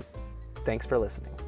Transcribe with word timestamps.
Thanks 0.66 0.84
for 0.84 0.98
listening. 0.98 1.43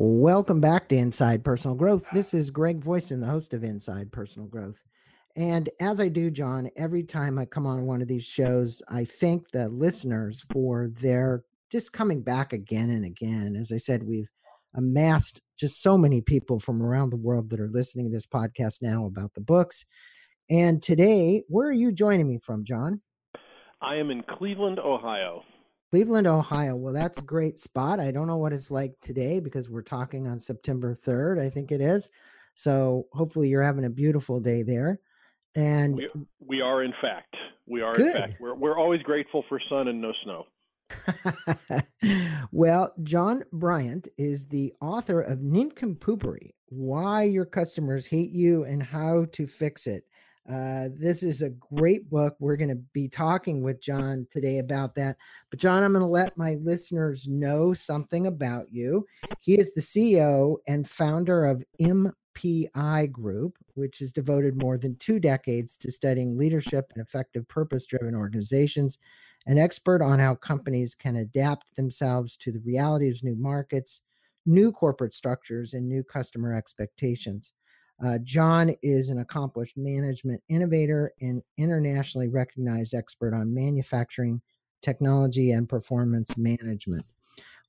Welcome 0.00 0.60
back 0.60 0.88
to 0.90 0.96
Inside 0.96 1.42
Personal 1.42 1.74
Growth. 1.74 2.08
This 2.12 2.32
is 2.32 2.52
Greg 2.52 2.84
Voisin, 2.84 3.20
the 3.20 3.26
host 3.26 3.52
of 3.52 3.64
Inside 3.64 4.12
Personal 4.12 4.46
Growth. 4.46 4.80
And 5.34 5.68
as 5.80 6.00
I 6.00 6.06
do, 6.06 6.30
John, 6.30 6.70
every 6.76 7.02
time 7.02 7.36
I 7.36 7.46
come 7.46 7.66
on 7.66 7.84
one 7.84 8.00
of 8.00 8.06
these 8.06 8.22
shows, 8.22 8.80
I 8.88 9.04
thank 9.04 9.50
the 9.50 9.68
listeners 9.68 10.46
for 10.52 10.92
their 11.00 11.42
just 11.72 11.92
coming 11.92 12.22
back 12.22 12.52
again 12.52 12.90
and 12.90 13.04
again. 13.04 13.56
As 13.56 13.72
I 13.72 13.76
said, 13.78 14.04
we've 14.04 14.30
amassed 14.76 15.40
just 15.58 15.82
so 15.82 15.98
many 15.98 16.20
people 16.20 16.60
from 16.60 16.80
around 16.80 17.10
the 17.10 17.16
world 17.16 17.50
that 17.50 17.58
are 17.58 17.68
listening 17.68 18.04
to 18.04 18.12
this 18.12 18.24
podcast 18.24 18.80
now 18.80 19.04
about 19.04 19.34
the 19.34 19.40
books. 19.40 19.84
And 20.48 20.80
today, 20.80 21.42
where 21.48 21.66
are 21.66 21.72
you 21.72 21.90
joining 21.90 22.28
me 22.28 22.38
from, 22.38 22.64
John? 22.64 23.00
I 23.82 23.96
am 23.96 24.12
in 24.12 24.22
Cleveland, 24.22 24.78
Ohio. 24.78 25.42
Cleveland, 25.90 26.26
Ohio. 26.26 26.76
Well, 26.76 26.92
that's 26.92 27.18
a 27.18 27.22
great 27.22 27.58
spot. 27.58 27.98
I 27.98 28.10
don't 28.10 28.26
know 28.26 28.36
what 28.36 28.52
it's 28.52 28.70
like 28.70 28.94
today 29.00 29.40
because 29.40 29.70
we're 29.70 29.82
talking 29.82 30.26
on 30.26 30.38
September 30.38 30.94
3rd, 30.94 31.40
I 31.44 31.48
think 31.48 31.72
it 31.72 31.80
is. 31.80 32.10
So 32.54 33.06
hopefully 33.12 33.48
you're 33.48 33.62
having 33.62 33.84
a 33.84 33.90
beautiful 33.90 34.40
day 34.40 34.62
there. 34.62 35.00
And 35.56 35.96
we, 35.96 36.08
we 36.40 36.60
are, 36.60 36.82
in 36.82 36.92
fact. 37.00 37.34
We 37.66 37.80
are, 37.80 37.94
good. 37.94 38.14
in 38.14 38.22
fact. 38.22 38.40
We're, 38.40 38.54
we're 38.54 38.78
always 38.78 39.02
grateful 39.02 39.44
for 39.48 39.60
sun 39.68 39.88
and 39.88 40.00
no 40.00 40.12
snow. 40.24 40.46
well, 42.52 42.92
John 43.02 43.44
Brandt 43.52 44.08
is 44.18 44.46
the 44.46 44.72
author 44.80 45.20
of 45.20 45.38
Nincompoopery 45.38 46.50
Why 46.66 47.24
Your 47.24 47.44
Customers 47.44 48.06
Hate 48.06 48.30
You 48.30 48.64
and 48.64 48.82
How 48.82 49.26
to 49.32 49.46
Fix 49.46 49.86
It. 49.86 50.04
Uh, 50.50 50.88
this 50.98 51.22
is 51.22 51.42
a 51.42 51.50
great 51.50 52.08
book. 52.08 52.34
We're 52.40 52.56
going 52.56 52.70
to 52.70 52.82
be 52.94 53.06
talking 53.08 53.62
with 53.62 53.82
John 53.82 54.26
today 54.30 54.58
about 54.58 54.94
that. 54.94 55.18
But, 55.50 55.58
John, 55.60 55.82
I'm 55.82 55.92
going 55.92 56.02
to 56.02 56.06
let 56.06 56.38
my 56.38 56.54
listeners 56.62 57.28
know 57.28 57.74
something 57.74 58.26
about 58.26 58.72
you. 58.72 59.06
He 59.40 59.58
is 59.58 59.74
the 59.74 59.82
CEO 59.82 60.56
and 60.66 60.88
founder 60.88 61.44
of 61.44 61.62
MPI 61.82 63.12
Group, 63.12 63.58
which 63.74 63.98
has 63.98 64.10
devoted 64.10 64.56
more 64.56 64.78
than 64.78 64.96
two 64.96 65.20
decades 65.20 65.76
to 65.78 65.92
studying 65.92 66.38
leadership 66.38 66.92
and 66.94 67.04
effective 67.04 67.46
purpose 67.46 67.84
driven 67.84 68.14
organizations, 68.14 68.98
an 69.46 69.58
expert 69.58 70.00
on 70.00 70.18
how 70.18 70.34
companies 70.34 70.94
can 70.94 71.16
adapt 71.16 71.76
themselves 71.76 72.38
to 72.38 72.52
the 72.52 72.60
realities 72.60 73.18
of 73.18 73.24
new 73.24 73.36
markets, 73.36 74.00
new 74.46 74.72
corporate 74.72 75.12
structures, 75.12 75.74
and 75.74 75.86
new 75.86 76.02
customer 76.02 76.54
expectations. 76.54 77.52
Uh, 78.04 78.18
John 78.22 78.74
is 78.82 79.08
an 79.08 79.18
accomplished 79.18 79.76
management 79.76 80.42
innovator 80.48 81.12
and 81.20 81.42
internationally 81.56 82.28
recognized 82.28 82.94
expert 82.94 83.34
on 83.34 83.52
manufacturing, 83.54 84.40
technology, 84.82 85.50
and 85.50 85.68
performance 85.68 86.36
management. 86.36 87.04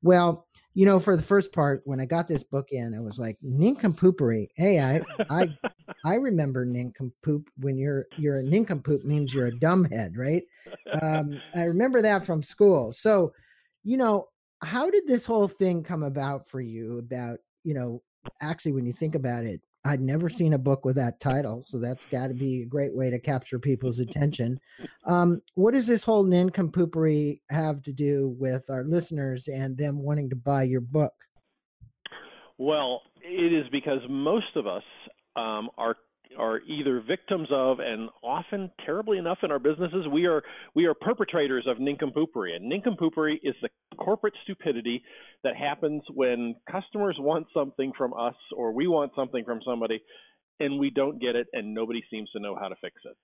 Well, 0.02 0.48
you 0.76 0.86
know, 0.86 1.00
for 1.00 1.16
the 1.16 1.22
first 1.22 1.52
part, 1.52 1.82
when 1.86 2.00
I 2.00 2.06
got 2.06 2.28
this 2.28 2.44
book 2.44 2.68
in, 2.72 2.94
I 2.94 3.02
was 3.02 3.20
like, 3.20 3.38
nincompoopery. 3.44 4.48
Hey, 4.56 4.80
I 4.80 5.02
I 5.30 5.58
I 6.06 6.16
remember 6.16 6.64
nincompoop 6.64 7.50
when 7.58 7.78
you're 7.78 8.06
you're 8.18 8.38
a 8.38 8.44
nincompoop 8.44 9.04
means 9.04 9.34
you're 9.34 9.48
a 9.48 9.52
dumbhead, 9.52 10.16
right? 10.16 10.44
Um, 11.02 11.42
I 11.56 11.64
remember 11.64 12.02
that 12.02 12.26
from 12.26 12.44
school. 12.44 12.94
So, 12.94 13.34
you 13.84 13.98
know, 13.98 14.28
how 14.62 14.90
did 14.90 15.08
this 15.08 15.26
whole 15.26 15.48
thing 15.48 15.84
come 15.84 16.04
about 16.04 16.48
for 16.48 16.62
you 16.62 17.00
about, 17.00 17.40
you 17.64 17.74
know, 17.74 18.02
actually 18.42 18.74
when 18.74 18.86
you 18.86 18.94
think 18.94 19.16
about 19.16 19.44
it, 19.44 19.62
I'd 19.86 20.02
never 20.02 20.30
seen 20.30 20.54
a 20.54 20.60
book 20.60 20.84
with 20.84 20.98
that 20.98 21.20
title, 21.20 21.64
so 21.64 21.80
that's 21.80 22.06
got 22.06 22.28
to 22.28 22.34
be 22.34 22.62
a 22.62 22.66
great 22.66 22.94
way 22.94 23.10
to 23.10 23.20
capture 23.20 23.60
people's 23.60 24.00
attention. 24.00 24.60
Um, 25.06 25.42
what 25.56 25.72
does 25.72 25.88
this 25.88 26.04
whole 26.04 26.26
nincompoopery 26.26 27.40
have 27.50 27.82
to 27.84 27.94
do 27.94 28.36
with 28.38 28.70
our 28.70 28.84
listeners 28.84 29.48
and 29.48 29.78
them 29.78 30.04
wanting 30.04 30.30
to 30.32 30.36
buy 30.36 30.64
your 30.64 30.82
book? 30.82 31.14
Well, 32.58 33.02
it 33.22 33.54
is 33.54 33.68
because 33.72 34.00
most 34.10 34.56
of 34.56 34.68
us 34.68 34.84
um, 35.38 35.70
are 35.78 35.96
are 36.40 36.62
either 36.62 37.02
victims 37.06 37.48
of 37.52 37.80
and 37.80 38.10
often 38.24 38.72
terribly 38.86 39.18
enough 39.18 39.40
in 39.44 39.52
our 39.52 39.60
businesses 39.60 40.06
we 40.12 40.26
are 40.26 40.42
we 40.76 40.86
are 40.86 40.94
perpetrators 40.94 41.66
of 41.68 41.78
nincompoopery 41.78 42.56
and 42.56 42.72
nincompoopery 42.72 43.36
is 43.44 43.56
the 43.62 43.70
corporate 43.98 44.34
stupidity 44.44 45.04
that 45.44 45.56
happens 45.56 46.02
when 46.14 46.56
customers 46.72 47.16
want 47.20 47.48
something 47.54 47.92
from 47.98 48.14
us 48.14 48.36
or 48.56 48.74
we 48.74 48.88
want 48.88 49.12
something 49.16 49.44
from 49.44 49.60
somebody 49.66 50.02
and 50.60 50.80
we 50.80 50.90
don't 50.90 51.22
get 51.22 51.36
it 51.36 51.48
and 51.54 51.74
nobody 51.74 52.04
seems 52.10 52.30
to 52.32 52.40
know 52.40 52.56
how 52.60 52.68
to 52.68 52.76
fix 52.82 52.96
it. 53.06 53.16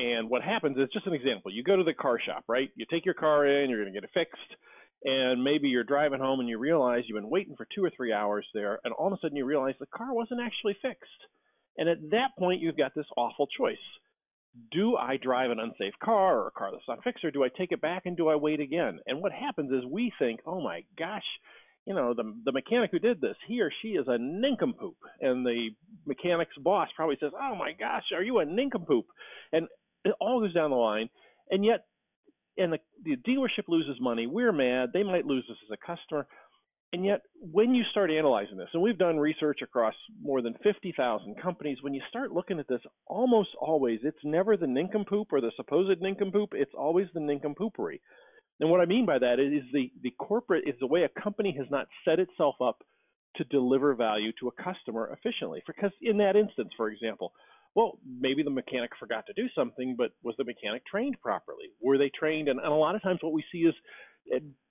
And 0.00 0.30
what 0.30 0.42
happens 0.42 0.76
is 0.78 0.88
just 0.92 1.06
an 1.06 1.14
example 1.14 1.50
you 1.50 1.64
go 1.64 1.76
to 1.76 1.84
the 1.84 1.94
car 1.94 2.20
shop 2.24 2.44
right? 2.48 2.70
You 2.76 2.86
take 2.90 3.04
your 3.04 3.14
car 3.14 3.46
in 3.46 3.70
you're 3.70 3.82
going 3.82 3.92
to 3.92 4.00
get 4.00 4.04
it 4.04 4.10
fixed 4.14 4.60
and 5.04 5.42
maybe 5.42 5.68
you're 5.68 5.84
driving 5.84 6.20
home 6.20 6.40
and 6.40 6.48
you 6.48 6.58
realize 6.58 7.04
you've 7.06 7.20
been 7.20 7.30
waiting 7.30 7.56
for 7.56 7.66
two 7.74 7.84
or 7.84 7.90
three 7.96 8.12
hours 8.12 8.46
there 8.54 8.78
and 8.84 8.92
all 8.94 9.08
of 9.08 9.12
a 9.12 9.18
sudden 9.20 9.36
you 9.36 9.44
realize 9.44 9.74
the 9.80 9.86
car 9.86 10.12
wasn't 10.12 10.40
actually 10.40 10.76
fixed 10.82 11.08
and 11.78 11.88
at 11.88 12.10
that 12.10 12.30
point, 12.38 12.60
you've 12.60 12.76
got 12.76 12.94
this 12.94 13.06
awful 13.16 13.46
choice. 13.46 13.76
Do 14.72 14.96
I 14.96 15.16
drive 15.16 15.50
an 15.50 15.60
unsafe 15.60 15.94
car 16.02 16.40
or 16.40 16.48
a 16.48 16.50
car 16.50 16.70
that's 16.72 16.88
not 16.88 17.04
fixed, 17.04 17.24
or 17.24 17.30
do 17.30 17.44
I 17.44 17.48
take 17.48 17.72
it 17.72 17.80
back 17.80 18.02
and 18.04 18.16
do 18.16 18.28
I 18.28 18.34
wait 18.34 18.60
again? 18.60 18.98
And 19.06 19.22
what 19.22 19.32
happens 19.32 19.70
is 19.70 19.84
we 19.88 20.12
think, 20.18 20.40
oh 20.44 20.60
my 20.60 20.82
gosh, 20.98 21.22
you 21.86 21.94
know, 21.94 22.12
the, 22.12 22.34
the 22.44 22.52
mechanic 22.52 22.90
who 22.90 22.98
did 22.98 23.20
this, 23.20 23.36
he 23.46 23.62
or 23.62 23.70
she 23.80 23.88
is 23.88 24.06
a 24.08 24.18
nincompoop. 24.18 24.96
And 25.20 25.46
the 25.46 25.70
mechanic's 26.04 26.56
boss 26.58 26.88
probably 26.94 27.16
says, 27.20 27.32
oh 27.40 27.54
my 27.54 27.72
gosh, 27.78 28.04
are 28.14 28.22
you 28.22 28.40
a 28.40 28.44
nincompoop? 28.44 29.06
And 29.52 29.68
it 30.04 30.14
all 30.20 30.40
goes 30.40 30.52
down 30.52 30.70
the 30.70 30.76
line. 30.76 31.08
And 31.50 31.64
yet, 31.64 31.84
and 32.58 32.72
the, 32.72 32.78
the 33.04 33.16
dealership 33.16 33.68
loses 33.68 33.96
money. 34.00 34.26
We're 34.26 34.52
mad. 34.52 34.90
They 34.92 35.02
might 35.02 35.24
lose 35.24 35.44
us 35.50 35.56
as 35.64 35.78
a 35.80 35.86
customer. 35.86 36.26
And 36.92 37.04
yet, 37.04 37.20
when 37.40 37.74
you 37.74 37.84
start 37.90 38.10
analyzing 38.10 38.56
this, 38.56 38.70
and 38.72 38.82
we've 38.82 38.96
done 38.96 39.18
research 39.18 39.58
across 39.62 39.94
more 40.22 40.40
than 40.40 40.54
50,000 40.62 41.36
companies, 41.40 41.78
when 41.82 41.92
you 41.92 42.00
start 42.08 42.32
looking 42.32 42.58
at 42.58 42.66
this, 42.66 42.80
almost 43.06 43.50
always 43.60 44.00
it's 44.04 44.16
never 44.24 44.56
the 44.56 44.66
nincompoop 44.66 45.28
or 45.30 45.42
the 45.42 45.52
supposed 45.56 46.00
nincompoop, 46.00 46.48
it's 46.52 46.72
always 46.76 47.06
the 47.12 47.20
nincompoopery. 47.20 48.00
And 48.60 48.70
what 48.70 48.80
I 48.80 48.86
mean 48.86 49.04
by 49.04 49.18
that 49.18 49.38
is 49.38 49.62
the, 49.72 49.92
the 50.02 50.14
corporate 50.18 50.64
is 50.66 50.74
the 50.80 50.86
way 50.86 51.04
a 51.04 51.20
company 51.20 51.54
has 51.58 51.66
not 51.70 51.86
set 52.06 52.18
itself 52.18 52.56
up 52.62 52.78
to 53.36 53.44
deliver 53.44 53.94
value 53.94 54.32
to 54.40 54.48
a 54.48 54.62
customer 54.62 55.12
efficiently. 55.12 55.62
Because 55.66 55.92
in 56.00 56.16
that 56.18 56.36
instance, 56.36 56.70
for 56.76 56.88
example, 56.88 57.32
well, 57.74 57.98
maybe 58.04 58.42
the 58.42 58.50
mechanic 58.50 58.90
forgot 58.98 59.26
to 59.26 59.32
do 59.34 59.48
something, 59.54 59.94
but 59.96 60.12
was 60.22 60.34
the 60.38 60.44
mechanic 60.44 60.84
trained 60.86 61.20
properly? 61.20 61.66
Were 61.80 61.98
they 61.98 62.10
trained? 62.18 62.48
And, 62.48 62.58
and 62.58 62.72
a 62.72 62.74
lot 62.74 62.94
of 62.94 63.02
times 63.02 63.20
what 63.22 63.32
we 63.32 63.44
see 63.52 63.58
is 63.58 63.74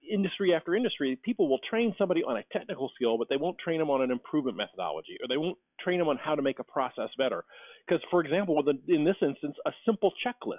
industry 0.09 0.53
after 0.53 0.75
industry, 0.75 1.19
people 1.23 1.49
will 1.49 1.59
train 1.69 1.93
somebody 1.97 2.23
on 2.23 2.37
a 2.37 2.43
technical 2.51 2.89
skill, 2.95 3.17
but 3.17 3.27
they 3.29 3.37
won't 3.37 3.57
train 3.57 3.79
them 3.79 3.89
on 3.89 4.01
an 4.01 4.11
improvement 4.11 4.57
methodology, 4.57 5.17
or 5.21 5.27
they 5.27 5.37
won't 5.37 5.57
train 5.79 5.99
them 5.99 6.07
on 6.07 6.17
how 6.17 6.35
to 6.35 6.41
make 6.41 6.59
a 6.59 6.63
process 6.63 7.09
better. 7.17 7.43
Because, 7.87 8.01
for 8.09 8.23
example, 8.23 8.63
in 8.87 9.03
this 9.03 9.15
instance, 9.21 9.55
a 9.65 9.71
simple 9.85 10.11
checklist 10.25 10.57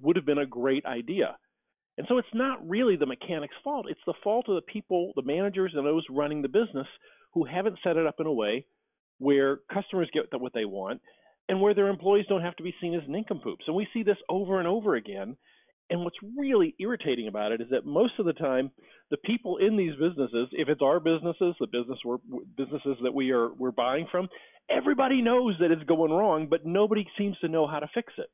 would 0.00 0.16
have 0.16 0.26
been 0.26 0.38
a 0.38 0.46
great 0.46 0.84
idea. 0.86 1.36
And 1.98 2.06
so 2.08 2.18
it's 2.18 2.28
not 2.32 2.66
really 2.66 2.96
the 2.96 3.06
mechanic's 3.06 3.54
fault. 3.62 3.86
It's 3.90 4.00
the 4.06 4.14
fault 4.24 4.48
of 4.48 4.54
the 4.54 4.72
people, 4.72 5.12
the 5.16 5.22
managers, 5.22 5.72
and 5.74 5.84
those 5.84 6.04
running 6.08 6.40
the 6.40 6.48
business 6.48 6.86
who 7.34 7.44
haven't 7.44 7.78
set 7.84 7.96
it 7.96 8.06
up 8.06 8.16
in 8.18 8.26
a 8.26 8.32
way 8.32 8.66
where 9.18 9.58
customers 9.72 10.08
get 10.12 10.24
what 10.40 10.54
they 10.54 10.64
want 10.64 11.00
and 11.48 11.60
where 11.60 11.74
their 11.74 11.88
employees 11.88 12.24
don't 12.28 12.42
have 12.42 12.56
to 12.56 12.62
be 12.62 12.74
seen 12.80 12.94
as 12.94 13.02
nincompoops. 13.06 13.64
And 13.66 13.76
we 13.76 13.86
see 13.92 14.02
this 14.02 14.16
over 14.28 14.58
and 14.58 14.68
over 14.68 14.94
again 14.94 15.36
And 15.90 16.04
what's 16.04 16.16
really 16.38 16.74
irritating 16.78 17.26
about 17.26 17.52
it 17.52 17.60
is 17.60 17.66
that 17.70 17.84
most 17.84 18.12
of 18.18 18.26
the 18.26 18.32
time, 18.32 18.70
the 19.10 19.16
people 19.18 19.56
in 19.56 19.76
these 19.76 19.92
businesses, 19.92 20.48
if 20.52 20.68
it's 20.68 20.82
our 20.82 21.00
businesses, 21.00 21.56
the 21.58 21.66
business 21.66 21.98
we're, 22.04 22.18
businesses 22.56 22.96
that 23.02 23.12
we 23.12 23.32
are 23.32 23.52
we're 23.52 23.72
buying 23.72 24.06
from, 24.10 24.28
everybody 24.70 25.20
knows 25.20 25.56
that 25.60 25.72
it's 25.72 25.82
going 25.84 26.12
wrong, 26.12 26.46
but 26.48 26.64
nobody 26.64 27.04
seems 27.18 27.36
to 27.40 27.48
know 27.48 27.66
how 27.66 27.80
to 27.80 27.88
fix 27.92 28.12
it 28.18 28.30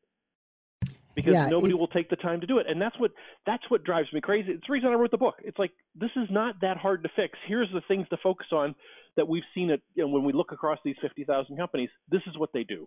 because 1.16 1.32
yeah, 1.32 1.48
nobody 1.48 1.72
will 1.72 1.88
take 1.88 2.10
the 2.10 2.16
time 2.16 2.42
to 2.42 2.46
do 2.46 2.58
it. 2.58 2.66
And 2.68 2.80
that's 2.80 2.98
what 3.00 3.10
that's 3.46 3.64
what 3.70 3.82
drives 3.82 4.12
me 4.12 4.20
crazy. 4.20 4.52
It's 4.52 4.66
the 4.66 4.72
reason 4.72 4.90
I 4.90 4.94
wrote 4.94 5.10
the 5.10 5.16
book. 5.16 5.36
It's 5.42 5.58
like 5.58 5.72
this 5.98 6.10
is 6.14 6.28
not 6.30 6.56
that 6.60 6.76
hard 6.76 7.02
to 7.04 7.08
fix. 7.16 7.38
Here's 7.48 7.70
the 7.72 7.80
things 7.88 8.06
to 8.10 8.18
focus 8.22 8.48
on 8.52 8.74
that 9.16 9.26
we've 9.26 9.42
seen 9.54 9.70
it 9.70 9.82
you 9.94 10.04
know, 10.04 10.10
when 10.10 10.24
we 10.24 10.34
look 10.34 10.52
across 10.52 10.78
these 10.84 10.96
50,000 11.00 11.56
companies. 11.56 11.88
This 12.10 12.20
is 12.26 12.36
what 12.38 12.50
they 12.52 12.64
do. 12.64 12.86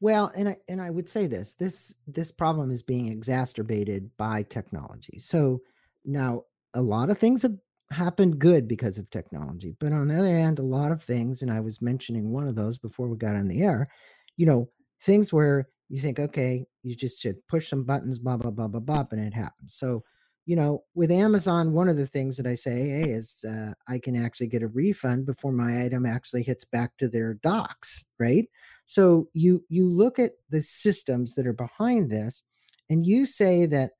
Well, 0.00 0.30
and 0.36 0.48
I 0.50 0.56
and 0.68 0.80
I 0.82 0.90
would 0.90 1.08
say 1.08 1.26
this 1.26 1.54
this 1.54 1.94
this 2.06 2.30
problem 2.30 2.70
is 2.70 2.82
being 2.82 3.08
exacerbated 3.08 4.10
by 4.16 4.42
technology. 4.42 5.18
So 5.18 5.60
now 6.04 6.42
a 6.74 6.82
lot 6.82 7.10
of 7.10 7.18
things 7.18 7.42
have 7.42 7.56
happened 7.90 8.38
good 8.38 8.66
because 8.68 8.98
of 8.98 9.08
technology, 9.10 9.76
but 9.80 9.92
on 9.92 10.08
the 10.08 10.18
other 10.18 10.34
hand, 10.34 10.58
a 10.58 10.62
lot 10.62 10.90
of 10.92 11.02
things, 11.02 11.42
and 11.42 11.50
I 11.50 11.60
was 11.60 11.80
mentioning 11.80 12.32
one 12.32 12.46
of 12.48 12.56
those 12.56 12.76
before 12.78 13.08
we 13.08 13.16
got 13.16 13.36
on 13.36 13.46
the 13.48 13.62
air, 13.62 13.88
you 14.36 14.46
know, 14.46 14.68
things 15.02 15.32
where 15.32 15.68
you 15.88 16.00
think, 16.00 16.18
okay, 16.18 16.66
you 16.82 16.96
just 16.96 17.20
should 17.20 17.36
push 17.48 17.68
some 17.68 17.84
buttons, 17.84 18.18
blah 18.18 18.36
blah 18.36 18.50
blah 18.50 18.68
blah 18.68 18.80
blah, 18.80 19.04
and 19.12 19.20
it 19.24 19.34
happens. 19.34 19.74
So 19.76 20.02
you 20.46 20.56
know, 20.56 20.84
with 20.94 21.10
Amazon, 21.10 21.72
one 21.72 21.88
of 21.88 21.96
the 21.96 22.06
things 22.06 22.36
that 22.36 22.46
I 22.46 22.54
say, 22.54 22.90
hey, 22.90 23.10
is 23.10 23.42
uh, 23.48 23.72
I 23.88 23.98
can 23.98 24.14
actually 24.14 24.48
get 24.48 24.62
a 24.62 24.68
refund 24.68 25.24
before 25.24 25.52
my 25.52 25.84
item 25.84 26.04
actually 26.04 26.42
hits 26.42 26.66
back 26.66 26.98
to 26.98 27.08
their 27.08 27.34
docks, 27.34 28.04
right? 28.18 28.46
So 28.86 29.28
you 29.32 29.64
you 29.68 29.88
look 29.88 30.18
at 30.18 30.32
the 30.50 30.62
systems 30.62 31.34
that 31.34 31.46
are 31.46 31.52
behind 31.54 32.10
this, 32.10 32.42
and 32.90 33.06
you 33.06 33.26
say 33.26 33.66
that 33.66 33.92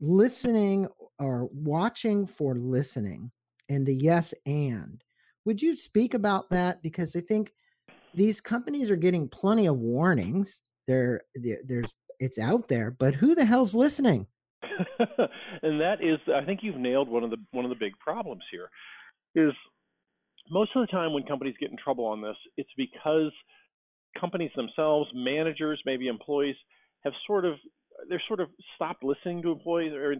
listening 0.00 0.88
or 1.18 1.48
watching 1.52 2.26
for 2.26 2.54
listening 2.54 3.30
and 3.68 3.86
the 3.86 3.94
yes 3.94 4.34
and. 4.46 5.02
Would 5.44 5.60
you 5.62 5.76
speak 5.76 6.14
about 6.14 6.50
that? 6.50 6.82
Because 6.82 7.16
I 7.16 7.20
think 7.20 7.52
these 8.14 8.40
companies 8.40 8.90
are 8.90 8.96
getting 8.96 9.28
plenty 9.28 9.66
of 9.66 9.76
warnings. 9.76 10.60
There, 10.86 11.22
there's 11.34 11.92
it's 12.18 12.38
out 12.38 12.68
there, 12.68 12.90
but 12.90 13.14
who 13.14 13.34
the 13.34 13.44
hell's 13.44 13.74
listening? 13.74 14.26
and 14.62 15.80
that 15.80 15.98
is, 16.00 16.18
I 16.34 16.44
think 16.44 16.60
you've 16.62 16.76
nailed 16.76 17.08
one 17.08 17.22
of 17.22 17.30
the 17.30 17.36
one 17.52 17.64
of 17.64 17.68
the 17.68 17.76
big 17.76 17.98
problems 17.98 18.42
here. 18.50 18.70
Is 19.34 19.54
most 20.50 20.70
of 20.74 20.86
the 20.86 20.90
time 20.90 21.12
when 21.12 21.24
companies 21.24 21.54
get 21.60 21.70
in 21.70 21.76
trouble 21.76 22.06
on 22.06 22.20
this, 22.20 22.36
it's 22.56 22.70
because 22.76 23.30
companies 24.18 24.50
themselves, 24.56 25.10
managers, 25.14 25.80
maybe 25.84 26.08
employees, 26.08 26.56
have 27.04 27.12
sort 27.26 27.44
of 27.44 27.54
they're 28.08 28.22
sort 28.28 28.40
of 28.40 28.48
stopped 28.76 29.02
listening 29.02 29.42
to 29.42 29.50
employees 29.50 29.92
or 29.92 30.14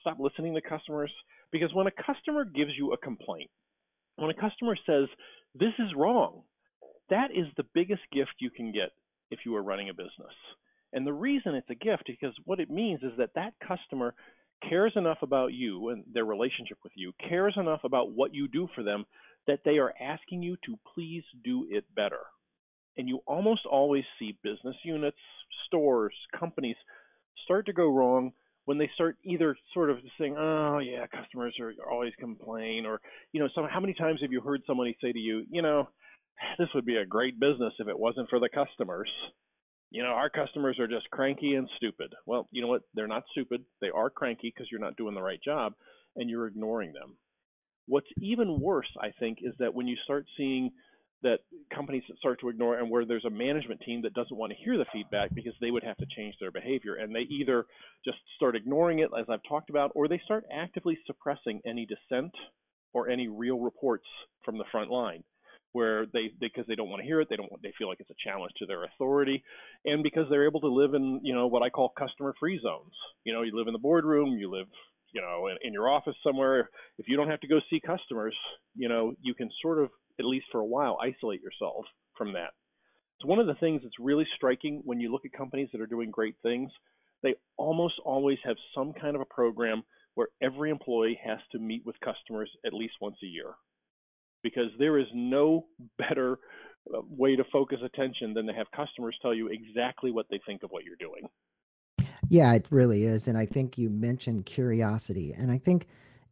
stopped 0.00 0.20
listening 0.20 0.54
to 0.54 0.60
customers 0.60 1.10
because 1.50 1.72
when 1.72 1.86
a 1.86 2.04
customer 2.06 2.44
gives 2.44 2.72
you 2.76 2.92
a 2.92 2.98
complaint, 2.98 3.50
when 4.16 4.30
a 4.30 4.34
customer 4.34 4.76
says 4.86 5.08
this 5.54 5.72
is 5.78 5.94
wrong, 5.96 6.42
that 7.10 7.30
is 7.30 7.46
the 7.56 7.66
biggest 7.74 8.02
gift 8.12 8.32
you 8.38 8.50
can 8.50 8.72
get 8.72 8.90
if 9.30 9.40
you 9.44 9.54
are 9.56 9.62
running 9.62 9.88
a 9.88 9.94
business. 9.94 10.34
And 10.92 11.06
the 11.06 11.12
reason 11.12 11.54
it's 11.54 11.70
a 11.70 11.74
gift 11.74 12.04
because 12.06 12.34
what 12.44 12.60
it 12.60 12.70
means 12.70 13.02
is 13.02 13.12
that 13.18 13.34
that 13.34 13.54
customer 13.66 14.14
cares 14.68 14.92
enough 14.94 15.18
about 15.22 15.52
you 15.52 15.88
and 15.88 16.04
their 16.12 16.24
relationship 16.24 16.78
with 16.84 16.92
you, 16.94 17.12
cares 17.28 17.54
enough 17.56 17.80
about 17.84 18.12
what 18.12 18.34
you 18.34 18.46
do 18.46 18.68
for 18.74 18.82
them 18.82 19.04
that 19.46 19.60
they 19.64 19.78
are 19.78 19.94
asking 20.00 20.42
you 20.42 20.56
to 20.64 20.78
please 20.94 21.24
do 21.44 21.66
it 21.70 21.84
better. 21.94 22.20
And 22.96 23.08
you 23.08 23.20
almost 23.26 23.64
always 23.64 24.04
see 24.18 24.38
business 24.42 24.76
units, 24.84 25.16
stores, 25.66 26.14
companies 26.38 26.76
start 27.44 27.66
to 27.66 27.72
go 27.72 27.88
wrong 27.88 28.32
when 28.64 28.78
they 28.78 28.90
start 28.94 29.16
either 29.24 29.56
sort 29.74 29.90
of 29.90 29.98
saying, 30.18 30.36
"Oh 30.38 30.78
yeah, 30.78 31.06
customers 31.06 31.58
are 31.58 31.72
always 31.90 32.14
complain," 32.16 32.86
or 32.86 33.00
you 33.32 33.40
know, 33.40 33.48
some 33.54 33.66
how 33.68 33.80
many 33.80 33.94
times 33.94 34.20
have 34.20 34.32
you 34.32 34.40
heard 34.40 34.62
somebody 34.66 34.96
say 35.00 35.12
to 35.12 35.18
you, 35.18 35.44
you 35.50 35.62
know, 35.62 35.88
this 36.58 36.68
would 36.74 36.84
be 36.84 36.96
a 36.96 37.06
great 37.06 37.40
business 37.40 37.74
if 37.78 37.88
it 37.88 37.98
wasn't 37.98 38.28
for 38.28 38.38
the 38.38 38.48
customers. 38.48 39.10
You 39.90 40.02
know, 40.02 40.10
our 40.10 40.30
customers 40.30 40.78
are 40.78 40.86
just 40.86 41.10
cranky 41.10 41.54
and 41.54 41.68
stupid. 41.76 42.14
Well, 42.24 42.48
you 42.50 42.62
know 42.62 42.68
what? 42.68 42.82
They're 42.94 43.06
not 43.06 43.24
stupid. 43.32 43.64
They 43.80 43.90
are 43.90 44.08
cranky 44.08 44.52
because 44.54 44.70
you're 44.70 44.80
not 44.80 44.96
doing 44.96 45.14
the 45.14 45.22
right 45.22 45.42
job 45.42 45.74
and 46.16 46.30
you're 46.30 46.46
ignoring 46.46 46.92
them. 46.92 47.18
What's 47.86 48.06
even 48.18 48.60
worse, 48.60 48.88
I 49.00 49.10
think, 49.18 49.38
is 49.42 49.54
that 49.58 49.74
when 49.74 49.86
you 49.86 49.96
start 50.04 50.24
seeing 50.36 50.70
that 51.22 51.38
companies 51.74 52.02
start 52.18 52.40
to 52.40 52.48
ignore 52.48 52.78
and 52.78 52.90
where 52.90 53.04
there's 53.04 53.24
a 53.24 53.30
management 53.30 53.80
team 53.80 54.02
that 54.02 54.14
doesn't 54.14 54.36
want 54.36 54.52
to 54.52 54.58
hear 54.64 54.76
the 54.76 54.86
feedback 54.92 55.34
because 55.34 55.54
they 55.60 55.70
would 55.70 55.84
have 55.84 55.96
to 55.98 56.06
change 56.16 56.34
their 56.40 56.50
behavior. 56.50 56.96
And 56.96 57.14
they 57.14 57.26
either 57.30 57.64
just 58.04 58.18
start 58.36 58.56
ignoring 58.56 58.98
it 58.98 59.10
as 59.18 59.26
I've 59.28 59.42
talked 59.48 59.70
about 59.70 59.92
or 59.94 60.08
they 60.08 60.20
start 60.24 60.44
actively 60.52 60.98
suppressing 61.06 61.60
any 61.66 61.86
dissent 61.86 62.32
or 62.92 63.08
any 63.08 63.28
real 63.28 63.58
reports 63.58 64.06
from 64.44 64.58
the 64.58 64.64
front 64.70 64.90
line 64.90 65.22
where 65.72 66.06
they 66.12 66.30
because 66.40 66.66
they, 66.68 66.74
don't 66.74 66.90
want 66.90 67.00
to 67.00 67.06
hear 67.06 67.20
it 67.20 67.28
they 67.30 67.36
don't 67.36 67.50
they 67.62 67.72
feel 67.78 67.88
like 67.88 67.98
it's 67.98 68.10
a 68.10 68.28
challenge 68.28 68.52
to 68.58 68.66
their 68.66 68.84
authority. 68.84 69.42
And 69.84 70.02
because 70.02 70.26
they're 70.28 70.46
able 70.46 70.60
to 70.60 70.68
live 70.68 70.94
in 70.94 71.20
you 71.22 71.34
know 71.34 71.46
what 71.46 71.62
I 71.62 71.70
call 71.70 71.92
customer 71.98 72.34
free 72.38 72.60
zones. 72.62 72.92
You 73.24 73.32
know 73.32 73.42
you 73.42 73.56
live 73.56 73.68
in 73.68 73.72
the 73.72 73.78
boardroom 73.78 74.36
you 74.38 74.50
live 74.50 74.66
you 75.12 75.20
know 75.20 75.48
in, 75.48 75.56
in 75.62 75.72
your 75.72 75.88
office 75.88 76.16
somewhere. 76.24 76.68
If 76.98 77.08
you 77.08 77.16
don't 77.16 77.28
have 77.28 77.40
to 77.40 77.48
go 77.48 77.60
see 77.70 77.80
customers 77.80 78.36
you 78.76 78.88
know 78.88 79.14
you 79.22 79.34
can 79.34 79.50
sort 79.62 79.78
of 79.78 79.90
at 80.22 80.28
least 80.28 80.46
for 80.52 80.60
a 80.60 80.66
while, 80.66 80.98
isolate 81.02 81.42
yourself 81.42 81.84
from 82.16 82.32
that. 82.34 82.50
It's 83.18 83.26
one 83.26 83.38
of 83.38 83.46
the 83.46 83.54
things 83.54 83.82
that's 83.82 83.98
really 83.98 84.26
striking 84.36 84.82
when 84.84 85.00
you 85.00 85.10
look 85.10 85.24
at 85.24 85.32
companies 85.32 85.68
that 85.72 85.80
are 85.80 85.86
doing 85.86 86.10
great 86.10 86.36
things, 86.42 86.70
they 87.22 87.34
almost 87.56 87.94
always 88.04 88.38
have 88.44 88.56
some 88.74 88.92
kind 88.92 89.14
of 89.14 89.22
a 89.22 89.34
program 89.34 89.82
where 90.14 90.28
every 90.42 90.70
employee 90.70 91.18
has 91.24 91.38
to 91.52 91.58
meet 91.58 91.82
with 91.86 91.96
customers 92.00 92.50
at 92.66 92.72
least 92.72 92.94
once 93.00 93.16
a 93.22 93.26
year. 93.26 93.54
Because 94.42 94.70
there 94.78 94.98
is 94.98 95.06
no 95.14 95.66
better 95.98 96.38
uh, 96.92 97.00
way 97.08 97.36
to 97.36 97.44
focus 97.52 97.78
attention 97.84 98.34
than 98.34 98.46
to 98.46 98.52
have 98.52 98.66
customers 98.74 99.16
tell 99.22 99.32
you 99.32 99.48
exactly 99.48 100.10
what 100.10 100.26
they 100.30 100.40
think 100.46 100.62
of 100.62 100.70
what 100.70 100.84
you're 100.84 100.96
doing. 100.96 101.28
Yeah, 102.28 102.54
it 102.54 102.66
really 102.70 103.04
is. 103.04 103.28
And 103.28 103.38
I 103.38 103.46
think 103.46 103.78
you 103.78 103.88
mentioned 103.88 104.46
curiosity. 104.46 105.32
And 105.32 105.50
I 105.50 105.58
think 105.58 105.86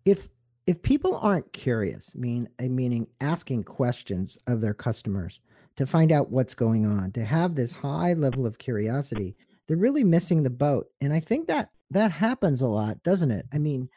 if 0.05 0.29
if 0.71 0.81
people 0.83 1.17
aren't 1.17 1.53
curious, 1.53 2.15
mean 2.15 2.49
uh, 2.61 2.69
meaning 2.69 3.09
asking 3.21 3.65
questions 3.65 4.39
of 4.47 4.61
their 4.61 4.73
customers 4.73 5.41
to 5.75 5.85
find 5.85 6.13
out 6.13 6.31
what's 6.31 6.55
going 6.55 6.87
on, 6.87 7.11
to 7.11 7.25
have 7.25 7.57
this 7.57 7.73
high 7.73 8.13
level 8.13 8.47
of 8.47 8.59
curiosity, 8.59 9.35
they're 9.67 9.77
really 9.77 10.05
missing 10.05 10.45
the 10.45 10.49
boat. 10.49 10.87
And 11.01 11.13
I 11.13 11.19
think 11.19 11.49
that 11.49 11.71
that 11.91 12.13
happens 12.13 12.63
a 12.63 12.69
lot, 12.69 13.03
doesn't 13.03 13.33
it? 13.33 13.47
I 13.53 13.59
mean, 13.59 13.89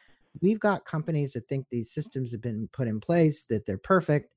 we've 0.42 0.58
got 0.58 0.84
companies 0.84 1.34
that 1.34 1.48
think 1.48 1.66
these 1.70 1.94
systems 1.94 2.32
have 2.32 2.42
been 2.42 2.68
put 2.72 2.88
in 2.88 2.98
place, 2.98 3.44
that 3.50 3.66
they're 3.66 3.78
perfect. 3.78 4.34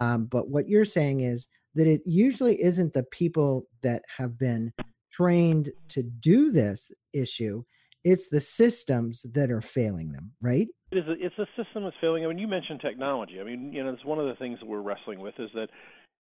Um, 0.00 0.26
but 0.26 0.48
what 0.48 0.68
you're 0.68 0.84
saying 0.84 1.22
is 1.22 1.48
that 1.74 1.88
it 1.88 2.02
usually 2.06 2.62
isn't 2.62 2.92
the 2.92 3.02
people 3.10 3.66
that 3.82 4.04
have 4.16 4.38
been 4.38 4.72
trained 5.10 5.72
to 5.88 6.04
do 6.04 6.52
this 6.52 6.92
issue, 7.12 7.64
it's 8.04 8.28
the 8.28 8.40
systems 8.40 9.26
that 9.32 9.50
are 9.50 9.60
failing 9.60 10.12
them, 10.12 10.30
right? 10.40 10.68
It 10.90 10.98
is. 10.98 11.04
A, 11.06 11.12
it's 11.12 11.38
a 11.38 11.46
system 11.62 11.84
that's 11.84 11.96
failing. 12.00 12.24
I 12.24 12.28
mean, 12.28 12.38
you 12.38 12.48
mentioned 12.48 12.80
technology. 12.80 13.40
I 13.40 13.44
mean, 13.44 13.72
you 13.72 13.84
know, 13.84 13.90
it's 13.90 14.04
one 14.04 14.18
of 14.18 14.26
the 14.26 14.34
things 14.34 14.58
that 14.58 14.66
we're 14.66 14.80
wrestling 14.80 15.20
with 15.20 15.34
is 15.38 15.50
that 15.54 15.68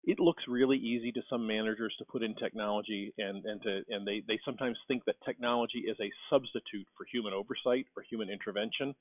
it 0.05 0.21
looks 0.21 0.43
really 0.47 0.77
easy 0.77 1.11
to 1.13 1.23
some 1.29 1.47
managers 1.47 1.95
to 1.99 2.05
put 2.05 2.23
in 2.23 2.35
technology 2.35 3.13
and 3.19 3.45
and 3.45 3.63
to 3.63 3.83
and 3.89 4.07
they 4.07 4.23
they 4.29 4.39
sometimes 4.45 4.77
think 4.87 5.05
that 5.07 5.17
technology 5.25 5.85
is 5.87 5.97
a 6.01 6.11
substitute 6.31 6.87
for 6.97 7.07
human 7.11 7.33
oversight 7.33 7.87
or 7.97 8.03
human 8.09 8.29
intervention, 8.29 8.95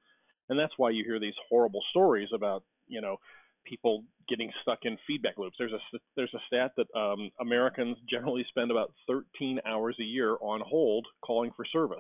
and 0.49 0.57
that's 0.57 0.73
why 0.77 0.89
you 0.89 1.03
hear 1.03 1.19
these 1.19 1.35
horrible 1.49 1.81
stories 1.91 2.29
about 2.33 2.63
you 2.87 3.01
know 3.01 3.17
people 3.65 4.05
getting 4.29 4.49
stuck 4.61 4.79
in 4.83 4.97
feedback 5.05 5.37
loops. 5.37 5.57
There's 5.59 5.73
a 5.73 5.97
there's 6.15 6.33
a 6.33 6.39
stat 6.47 6.71
that 6.77 6.87
um, 6.97 7.29
Americans 7.41 7.97
generally 8.09 8.45
spend 8.47 8.71
about 8.71 8.93
13 9.07 9.59
hours 9.67 9.97
a 9.99 10.03
year 10.03 10.37
on 10.39 10.61
hold 10.65 11.05
calling 11.21 11.51
for 11.57 11.65
service 11.65 11.99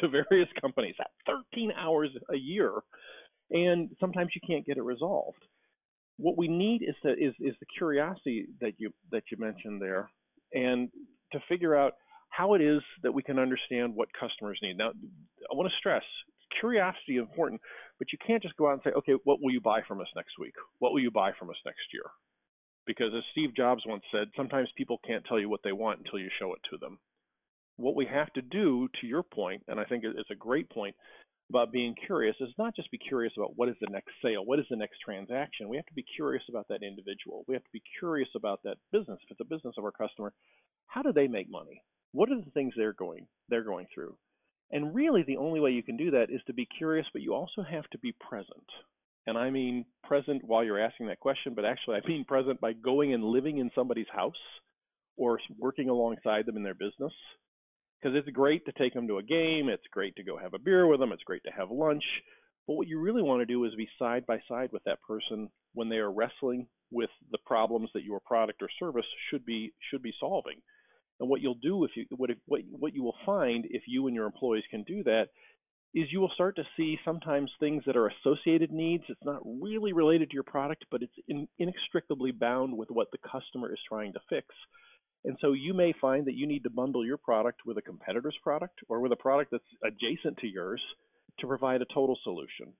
to 0.00 0.08
various 0.08 0.48
companies 0.60 0.94
at 1.00 1.10
13 1.26 1.72
hours 1.76 2.10
a 2.32 2.36
year, 2.36 2.72
and 3.50 3.90
sometimes 4.00 4.30
you 4.34 4.40
can't 4.46 4.66
get 4.66 4.76
it 4.76 4.82
resolved. 4.82 5.42
What 6.16 6.38
we 6.38 6.48
need 6.48 6.82
is 6.82 6.94
the 7.02 7.12
is, 7.12 7.34
is 7.40 7.54
the 7.60 7.66
curiosity 7.76 8.46
that 8.60 8.74
you 8.78 8.90
that 9.10 9.24
you 9.30 9.38
mentioned 9.38 9.82
there, 9.82 10.10
and 10.52 10.88
to 11.32 11.40
figure 11.48 11.76
out 11.76 11.94
how 12.28 12.54
it 12.54 12.60
is 12.60 12.80
that 13.02 13.12
we 13.12 13.22
can 13.22 13.38
understand 13.38 13.94
what 13.94 14.08
customers 14.18 14.58
need. 14.62 14.76
Now, 14.76 14.90
I 14.90 15.54
want 15.54 15.68
to 15.68 15.76
stress 15.78 16.02
curiosity 16.60 17.16
is 17.16 17.22
important, 17.22 17.60
but 17.98 18.12
you 18.12 18.18
can't 18.24 18.42
just 18.42 18.56
go 18.56 18.68
out 18.68 18.74
and 18.74 18.80
say, 18.84 18.90
okay, 18.90 19.14
what 19.24 19.40
will 19.40 19.52
you 19.52 19.60
buy 19.60 19.80
from 19.86 20.00
us 20.00 20.06
next 20.16 20.38
week? 20.38 20.54
What 20.78 20.92
will 20.92 21.00
you 21.00 21.10
buy 21.10 21.32
from 21.38 21.50
us 21.50 21.56
next 21.64 21.92
year? 21.92 22.04
Because 22.86 23.12
as 23.16 23.22
Steve 23.32 23.56
Jobs 23.56 23.82
once 23.86 24.02
said, 24.12 24.28
sometimes 24.36 24.68
people 24.76 25.00
can't 25.06 25.24
tell 25.26 25.40
you 25.40 25.48
what 25.48 25.60
they 25.64 25.72
want 25.72 26.00
until 26.00 26.18
you 26.18 26.28
show 26.38 26.52
it 26.52 26.60
to 26.70 26.78
them 26.78 26.98
what 27.76 27.96
we 27.96 28.06
have 28.06 28.32
to 28.34 28.42
do, 28.42 28.88
to 29.00 29.06
your 29.06 29.22
point, 29.22 29.62
and 29.68 29.80
I 29.80 29.84
think 29.84 30.04
it's 30.04 30.30
a 30.30 30.36
great 30.36 30.70
point 30.70 30.94
about 31.50 31.72
being 31.72 31.94
curious, 32.06 32.36
is 32.40 32.48
not 32.56 32.74
just 32.74 32.90
be 32.90 32.98
curious 32.98 33.32
about 33.36 33.52
what 33.56 33.68
is 33.68 33.76
the 33.80 33.90
next 33.90 34.10
sale, 34.22 34.44
what 34.44 34.58
is 34.58 34.66
the 34.70 34.76
next 34.76 34.98
transaction. 35.04 35.68
We 35.68 35.76
have 35.76 35.86
to 35.86 35.94
be 35.94 36.04
curious 36.16 36.42
about 36.48 36.66
that 36.68 36.82
individual. 36.82 37.44
We 37.46 37.54
have 37.54 37.64
to 37.64 37.72
be 37.72 37.82
curious 37.98 38.28
about 38.34 38.60
that 38.64 38.78
business. 38.92 39.18
If 39.24 39.32
it's 39.32 39.40
a 39.40 39.54
business 39.54 39.74
of 39.76 39.84
our 39.84 39.92
customer, 39.92 40.32
how 40.86 41.02
do 41.02 41.12
they 41.12 41.28
make 41.28 41.50
money? 41.50 41.82
What 42.12 42.30
are 42.30 42.40
the 42.40 42.50
things 42.52 42.74
they're 42.76 42.92
going 42.92 43.26
they're 43.48 43.64
going 43.64 43.86
through? 43.92 44.16
And 44.70 44.94
really, 44.94 45.22
the 45.22 45.36
only 45.36 45.60
way 45.60 45.72
you 45.72 45.82
can 45.82 45.96
do 45.96 46.12
that 46.12 46.30
is 46.30 46.40
to 46.46 46.54
be 46.54 46.66
curious, 46.78 47.06
but 47.12 47.22
you 47.22 47.34
also 47.34 47.62
have 47.62 47.88
to 47.90 47.98
be 47.98 48.12
present. 48.12 48.66
And 49.26 49.36
I 49.36 49.50
mean 49.50 49.84
present 50.02 50.42
while 50.44 50.64
you're 50.64 50.80
asking 50.80 51.08
that 51.08 51.20
question, 51.20 51.54
but 51.54 51.64
actually, 51.64 51.96
I 51.96 52.06
mean 52.06 52.24
present 52.24 52.60
by 52.60 52.72
going 52.72 53.12
and 53.12 53.24
living 53.24 53.58
in 53.58 53.70
somebody's 53.74 54.06
house 54.14 54.32
or 55.16 55.38
working 55.58 55.88
alongside 55.88 56.46
them 56.46 56.56
in 56.56 56.62
their 56.62 56.74
business. 56.74 57.12
Because 58.04 58.18
it's 58.18 58.36
great 58.36 58.66
to 58.66 58.72
take 58.72 58.92
them 58.92 59.08
to 59.08 59.16
a 59.16 59.22
game, 59.22 59.70
it's 59.70 59.86
great 59.90 60.14
to 60.16 60.22
go 60.22 60.36
have 60.36 60.52
a 60.52 60.58
beer 60.58 60.86
with 60.86 61.00
them, 61.00 61.10
it's 61.10 61.22
great 61.22 61.42
to 61.44 61.50
have 61.50 61.70
lunch. 61.70 62.04
But 62.66 62.74
what 62.74 62.86
you 62.86 63.00
really 63.00 63.22
want 63.22 63.40
to 63.40 63.46
do 63.46 63.64
is 63.64 63.74
be 63.76 63.88
side 63.98 64.26
by 64.26 64.40
side 64.46 64.70
with 64.72 64.84
that 64.84 65.00
person 65.00 65.48
when 65.72 65.88
they 65.88 65.96
are 65.96 66.12
wrestling 66.12 66.66
with 66.90 67.08
the 67.32 67.38
problems 67.46 67.88
that 67.94 68.04
your 68.04 68.20
product 68.20 68.60
or 68.60 68.68
service 68.78 69.06
should 69.30 69.46
be 69.46 69.72
should 69.90 70.02
be 70.02 70.12
solving. 70.20 70.60
And 71.18 71.30
what 71.30 71.40
you'll 71.40 71.58
do 71.62 71.84
if 71.84 71.92
you 71.96 72.04
what 72.14 72.28
if, 72.28 72.36
what 72.44 72.60
what 72.72 72.94
you 72.94 73.02
will 73.02 73.16
find 73.24 73.64
if 73.70 73.84
you 73.86 74.06
and 74.06 74.14
your 74.14 74.26
employees 74.26 74.64
can 74.70 74.82
do 74.82 75.02
that 75.04 75.28
is 75.94 76.08
you 76.10 76.20
will 76.20 76.32
start 76.34 76.56
to 76.56 76.64
see 76.76 76.98
sometimes 77.06 77.50
things 77.58 77.84
that 77.86 77.96
are 77.96 78.10
associated 78.10 78.70
needs. 78.70 79.04
It's 79.08 79.24
not 79.24 79.40
really 79.44 79.94
related 79.94 80.28
to 80.28 80.34
your 80.34 80.42
product, 80.42 80.84
but 80.90 81.02
it's 81.02 81.14
in, 81.28 81.48
inextricably 81.58 82.32
bound 82.32 82.76
with 82.76 82.90
what 82.90 83.08
the 83.12 83.18
customer 83.18 83.72
is 83.72 83.78
trying 83.88 84.12
to 84.12 84.20
fix. 84.28 84.46
And 85.24 85.36
so 85.40 85.52
you 85.52 85.72
may 85.72 85.94
find 86.00 86.26
that 86.26 86.34
you 86.34 86.46
need 86.46 86.64
to 86.64 86.70
bundle 86.70 87.04
your 87.04 87.16
product 87.16 87.60
with 87.64 87.78
a 87.78 87.82
competitor's 87.82 88.36
product 88.42 88.80
or 88.88 89.00
with 89.00 89.12
a 89.12 89.16
product 89.16 89.50
that's 89.50 89.64
adjacent 89.82 90.38
to 90.38 90.46
yours 90.46 90.82
to 91.40 91.46
provide 91.46 91.80
a 91.82 91.86
total 91.86 92.18
solution. 92.22 92.72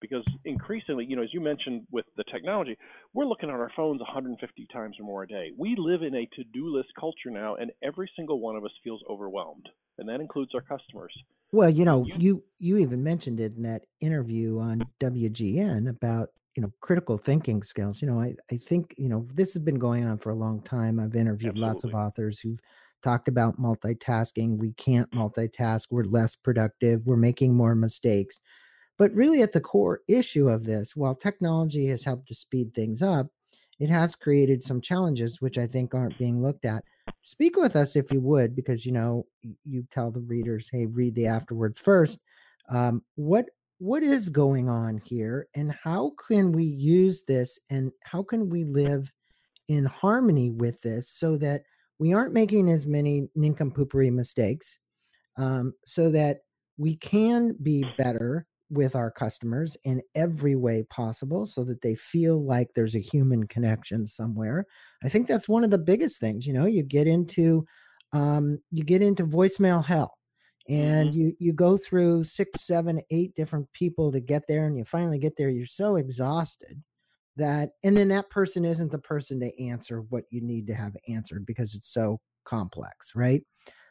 Because 0.00 0.24
increasingly, 0.46 1.04
you 1.04 1.14
know, 1.14 1.22
as 1.22 1.34
you 1.34 1.42
mentioned 1.42 1.82
with 1.90 2.06
the 2.16 2.24
technology, 2.32 2.74
we're 3.12 3.26
looking 3.26 3.50
at 3.50 3.54
our 3.54 3.70
phones 3.76 4.00
150 4.00 4.66
times 4.72 4.96
or 4.98 5.04
more 5.04 5.24
a 5.24 5.28
day. 5.28 5.50
We 5.58 5.76
live 5.76 6.02
in 6.02 6.14
a 6.14 6.26
to-do 6.36 6.74
list 6.74 6.88
culture 6.98 7.30
now, 7.30 7.56
and 7.56 7.70
every 7.82 8.10
single 8.16 8.40
one 8.40 8.56
of 8.56 8.64
us 8.64 8.70
feels 8.82 9.02
overwhelmed, 9.10 9.68
and 9.98 10.08
that 10.08 10.22
includes 10.22 10.54
our 10.54 10.62
customers. 10.62 11.12
Well, 11.52 11.68
you 11.68 11.84
know, 11.84 12.06
you 12.16 12.44
you 12.58 12.78
even 12.78 13.02
mentioned 13.02 13.40
it 13.40 13.56
in 13.56 13.64
that 13.64 13.84
interview 14.00 14.58
on 14.58 14.88
WGN 15.00 15.86
about 15.86 16.30
you 16.56 16.62
know 16.62 16.72
critical 16.80 17.18
thinking 17.18 17.62
skills. 17.62 18.02
You 18.02 18.08
know, 18.08 18.20
I 18.20 18.34
I 18.50 18.56
think 18.56 18.94
you 18.98 19.08
know 19.08 19.26
this 19.34 19.54
has 19.54 19.62
been 19.62 19.78
going 19.78 20.04
on 20.04 20.18
for 20.18 20.30
a 20.30 20.34
long 20.34 20.62
time. 20.62 21.00
I've 21.00 21.14
interviewed 21.16 21.56
Absolutely. 21.56 21.68
lots 21.68 21.84
of 21.84 21.94
authors 21.94 22.40
who've 22.40 22.60
talked 23.02 23.28
about 23.28 23.58
multitasking. 23.58 24.58
We 24.58 24.72
can't 24.74 25.10
multitask. 25.12 25.86
We're 25.90 26.04
less 26.04 26.36
productive. 26.36 27.06
We're 27.06 27.16
making 27.16 27.56
more 27.56 27.74
mistakes. 27.74 28.40
But 28.98 29.12
really, 29.14 29.42
at 29.42 29.52
the 29.52 29.60
core 29.60 30.00
issue 30.08 30.48
of 30.48 30.64
this, 30.64 30.94
while 30.96 31.14
technology 31.14 31.86
has 31.86 32.04
helped 32.04 32.28
to 32.28 32.34
speed 32.34 32.74
things 32.74 33.02
up, 33.02 33.28
it 33.78 33.88
has 33.88 34.14
created 34.14 34.62
some 34.62 34.80
challenges 34.80 35.40
which 35.40 35.56
I 35.58 35.66
think 35.66 35.94
aren't 35.94 36.18
being 36.18 36.42
looked 36.42 36.64
at. 36.66 36.84
Speak 37.22 37.56
with 37.56 37.76
us 37.76 37.96
if 37.96 38.12
you 38.12 38.20
would, 38.20 38.54
because 38.54 38.84
you 38.86 38.92
know 38.92 39.26
you 39.64 39.86
tell 39.90 40.10
the 40.10 40.20
readers, 40.20 40.68
"Hey, 40.70 40.86
read 40.86 41.14
the 41.14 41.26
afterwards 41.26 41.78
first. 41.78 42.20
Um, 42.68 43.04
what 43.16 43.46
what 43.80 44.02
is 44.02 44.28
going 44.28 44.68
on 44.68 45.00
here, 45.06 45.48
and 45.56 45.72
how 45.72 46.12
can 46.28 46.52
we 46.52 46.64
use 46.64 47.24
this, 47.26 47.58
and 47.70 47.90
how 48.04 48.22
can 48.22 48.50
we 48.50 48.64
live 48.64 49.10
in 49.68 49.86
harmony 49.86 50.50
with 50.50 50.78
this, 50.82 51.08
so 51.10 51.38
that 51.38 51.62
we 51.98 52.12
aren't 52.12 52.34
making 52.34 52.68
as 52.68 52.86
many 52.86 53.28
nincompoopery 53.36 54.12
mistakes 54.12 54.78
um, 55.38 55.72
so 55.86 56.10
that 56.10 56.40
we 56.76 56.96
can 56.96 57.56
be 57.62 57.84
better 57.96 58.46
with 58.68 58.94
our 58.94 59.10
customers 59.10 59.78
in 59.84 60.02
every 60.14 60.56
way 60.56 60.84
possible 60.90 61.46
so 61.46 61.64
that 61.64 61.80
they 61.80 61.94
feel 61.94 62.44
like 62.44 62.68
there's 62.74 62.94
a 62.94 63.00
human 63.00 63.46
connection 63.46 64.06
somewhere? 64.06 64.66
I 65.02 65.08
think 65.08 65.26
that's 65.26 65.48
one 65.48 65.64
of 65.64 65.70
the 65.70 65.78
biggest 65.78 66.20
things 66.20 66.46
you 66.46 66.52
know 66.52 66.66
you 66.66 66.82
get 66.82 67.06
into 67.06 67.64
um, 68.12 68.58
you 68.70 68.84
get 68.84 69.00
into 69.00 69.24
voicemail 69.24 69.82
hell 69.82 70.18
and 70.68 71.14
Mm-hmm. 71.14 71.14
you 71.14 71.34
you 71.38 71.52
go 71.52 71.76
through 71.76 72.24
six 72.24 72.60
seven 72.60 73.00
eight 73.10 73.34
different 73.34 73.70
people 73.72 74.12
to 74.12 74.20
get 74.20 74.42
there 74.48 74.66
and 74.66 74.76
you 74.76 74.84
finally 74.84 75.18
get 75.18 75.36
there 75.36 75.50
you're 75.50 75.66
so 75.66 75.96
exhausted 75.96 76.82
that 77.36 77.70
and 77.84 77.96
then 77.96 78.08
that 78.08 78.30
person 78.30 78.64
isn't 78.64 78.90
the 78.90 78.98
person 78.98 79.40
to 79.40 79.62
answer 79.64 80.02
what 80.10 80.24
you 80.30 80.40
need 80.40 80.66
to 80.66 80.74
have 80.74 80.96
answered 81.08 81.46
because 81.46 81.74
it's 81.74 81.92
so 81.92 82.20
complex 82.44 83.12
right 83.14 83.42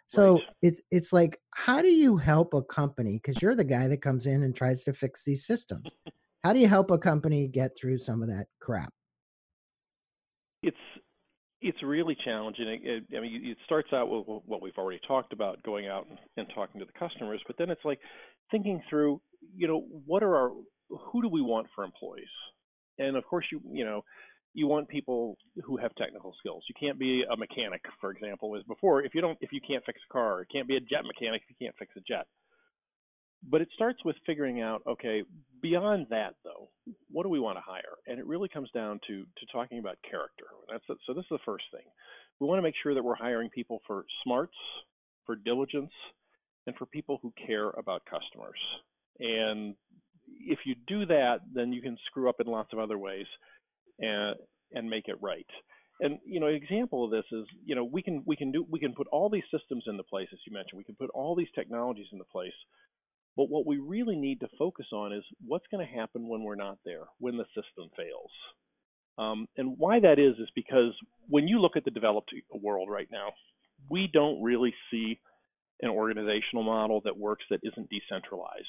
so 0.07 0.45
Right. 0.47 0.55
it's 0.61 0.81
it's 0.91 1.13
like 1.13 1.39
how 1.55 1.81
do 1.81 1.89
you 1.89 2.17
help 2.17 2.53
a 2.53 2.63
company 2.63 3.19
because 3.23 3.41
you're 3.41 3.55
the 3.55 3.63
guy 3.63 3.87
that 3.87 4.01
comes 4.01 4.25
in 4.25 4.43
and 4.43 4.55
tries 4.55 4.83
to 4.83 4.93
fix 4.93 5.23
these 5.25 5.45
systems 5.45 5.95
how 6.43 6.53
do 6.53 6.59
you 6.59 6.67
help 6.67 6.91
a 6.91 6.97
company 6.97 7.47
get 7.47 7.71
through 7.79 7.97
some 7.97 8.21
of 8.21 8.29
that 8.29 8.47
crap 8.61 8.93
It's 10.63 10.77
it's 11.61 11.81
really 11.83 12.15
challenging. 12.23 12.67
It, 12.67 12.81
it- 12.83 13.17
I 13.17 13.21
mean, 13.21 13.41
it 13.45 13.57
starts 13.65 13.89
out 13.93 14.09
with 14.09 14.41
what 14.45 14.61
we've 14.61 14.77
already 14.77 14.99
talked 15.07 15.33
about, 15.33 15.61
going 15.63 15.87
out 15.87 16.07
and, 16.09 16.19
and 16.37 16.47
talking 16.55 16.79
to 16.79 16.85
the 16.85 16.97
customers, 16.99 17.41
but 17.47 17.57
then 17.57 17.69
it's 17.69 17.83
like 17.85 17.99
thinking 18.51 18.81
through, 18.89 19.21
you 19.55 19.67
know, 19.67 19.85
what 20.05 20.23
are 20.23 20.35
our, 20.35 20.51
who 20.89 21.21
do 21.21 21.29
we 21.29 21.41
want 21.41 21.67
for 21.75 21.83
employees? 21.83 22.27
And 22.97 23.15
of 23.15 23.23
course, 23.25 23.45
you 23.51 23.61
you 23.71 23.85
know, 23.85 24.01
you 24.53 24.67
want 24.67 24.89
people 24.89 25.37
who 25.63 25.77
have 25.77 25.93
technical 25.95 26.33
skills. 26.39 26.63
You 26.67 26.75
can't 26.79 26.99
be 26.99 27.23
a 27.31 27.37
mechanic, 27.37 27.81
for 28.01 28.11
example, 28.11 28.55
as 28.57 28.63
before. 28.63 29.03
If 29.03 29.13
you 29.15 29.21
don't, 29.21 29.37
if 29.41 29.51
you 29.53 29.61
can't 29.65 29.83
fix 29.85 29.99
a 30.09 30.13
car, 30.13 30.41
you 30.41 30.47
can't 30.51 30.67
be 30.67 30.75
a 30.75 30.79
jet 30.81 31.03
mechanic 31.05 31.43
if 31.47 31.55
you 31.59 31.65
can't 31.67 31.75
fix 31.77 31.93
a 31.95 32.01
jet. 32.01 32.25
But 33.43 33.61
it 33.61 33.69
starts 33.73 34.03
with 34.03 34.15
figuring 34.25 34.61
out, 34.61 34.81
okay, 34.87 35.23
beyond 35.61 36.07
that 36.09 36.35
though, 36.43 36.69
what 37.09 37.23
do 37.23 37.29
we 37.29 37.39
want 37.39 37.57
to 37.57 37.63
hire? 37.65 37.95
And 38.05 38.19
it 38.19 38.25
really 38.25 38.49
comes 38.49 38.69
down 38.71 38.99
to 39.07 39.23
to 39.23 39.45
talking 39.51 39.79
about 39.79 39.97
character. 40.09 40.45
That's 40.71 40.83
the, 40.87 40.95
so. 41.07 41.13
This 41.13 41.23
is 41.23 41.29
the 41.31 41.39
first 41.45 41.65
thing. 41.71 41.85
We 42.39 42.47
want 42.47 42.59
to 42.59 42.63
make 42.63 42.75
sure 42.81 42.93
that 42.93 43.03
we're 43.03 43.15
hiring 43.15 43.49
people 43.49 43.81
for 43.87 44.05
smarts, 44.23 44.55
for 45.25 45.35
diligence, 45.35 45.91
and 46.67 46.75
for 46.75 46.85
people 46.85 47.19
who 47.21 47.33
care 47.47 47.69
about 47.69 48.03
customers. 48.05 48.59
And 49.19 49.75
if 50.27 50.59
you 50.65 50.75
do 50.87 51.05
that, 51.05 51.39
then 51.53 51.73
you 51.73 51.81
can 51.81 51.97
screw 52.07 52.29
up 52.29 52.39
in 52.39 52.47
lots 52.47 52.73
of 52.73 52.79
other 52.79 52.97
ways, 52.97 53.25
and 53.99 54.35
and 54.73 54.89
make 54.89 55.07
it 55.07 55.15
right. 55.21 55.47
And 56.01 56.19
you 56.25 56.39
know, 56.39 56.47
an 56.47 56.55
example 56.55 57.03
of 57.05 57.11
this 57.11 57.25
is, 57.31 57.45
you 57.65 57.75
know, 57.75 57.83
we 57.83 58.01
can 58.01 58.23
we 58.25 58.35
can 58.35 58.51
do 58.51 58.65
we 58.69 58.79
can 58.79 58.93
put 58.93 59.07
all 59.07 59.29
these 59.29 59.43
systems 59.51 59.83
into 59.87 60.03
place, 60.03 60.27
as 60.31 60.39
you 60.45 60.53
mentioned. 60.53 60.77
We 60.77 60.83
can 60.83 60.95
put 60.95 61.09
all 61.11 61.35
these 61.35 61.51
technologies 61.55 62.07
into 62.11 62.25
place. 62.25 62.53
But 63.35 63.49
what 63.49 63.65
we 63.65 63.77
really 63.77 64.15
need 64.15 64.41
to 64.41 64.49
focus 64.57 64.87
on 64.91 65.13
is 65.13 65.23
what's 65.45 65.67
going 65.71 65.85
to 65.85 65.93
happen 65.93 66.27
when 66.27 66.43
we're 66.43 66.55
not 66.55 66.77
there, 66.83 67.05
when 67.19 67.37
the 67.37 67.45
system 67.55 67.89
fails. 67.95 68.31
Um, 69.17 69.47
and 69.57 69.77
why 69.77 69.99
that 69.99 70.19
is, 70.19 70.35
is 70.39 70.49
because 70.55 70.93
when 71.27 71.47
you 71.47 71.59
look 71.59 71.75
at 71.75 71.83
the 71.85 71.91
developed 71.91 72.33
world 72.53 72.89
right 72.89 73.09
now, 73.11 73.29
we 73.89 74.09
don't 74.11 74.41
really 74.41 74.73
see 74.91 75.19
an 75.81 75.89
organizational 75.89 76.63
model 76.63 77.01
that 77.05 77.17
works 77.17 77.43
that 77.49 77.59
isn't 77.63 77.89
decentralized. 77.89 78.65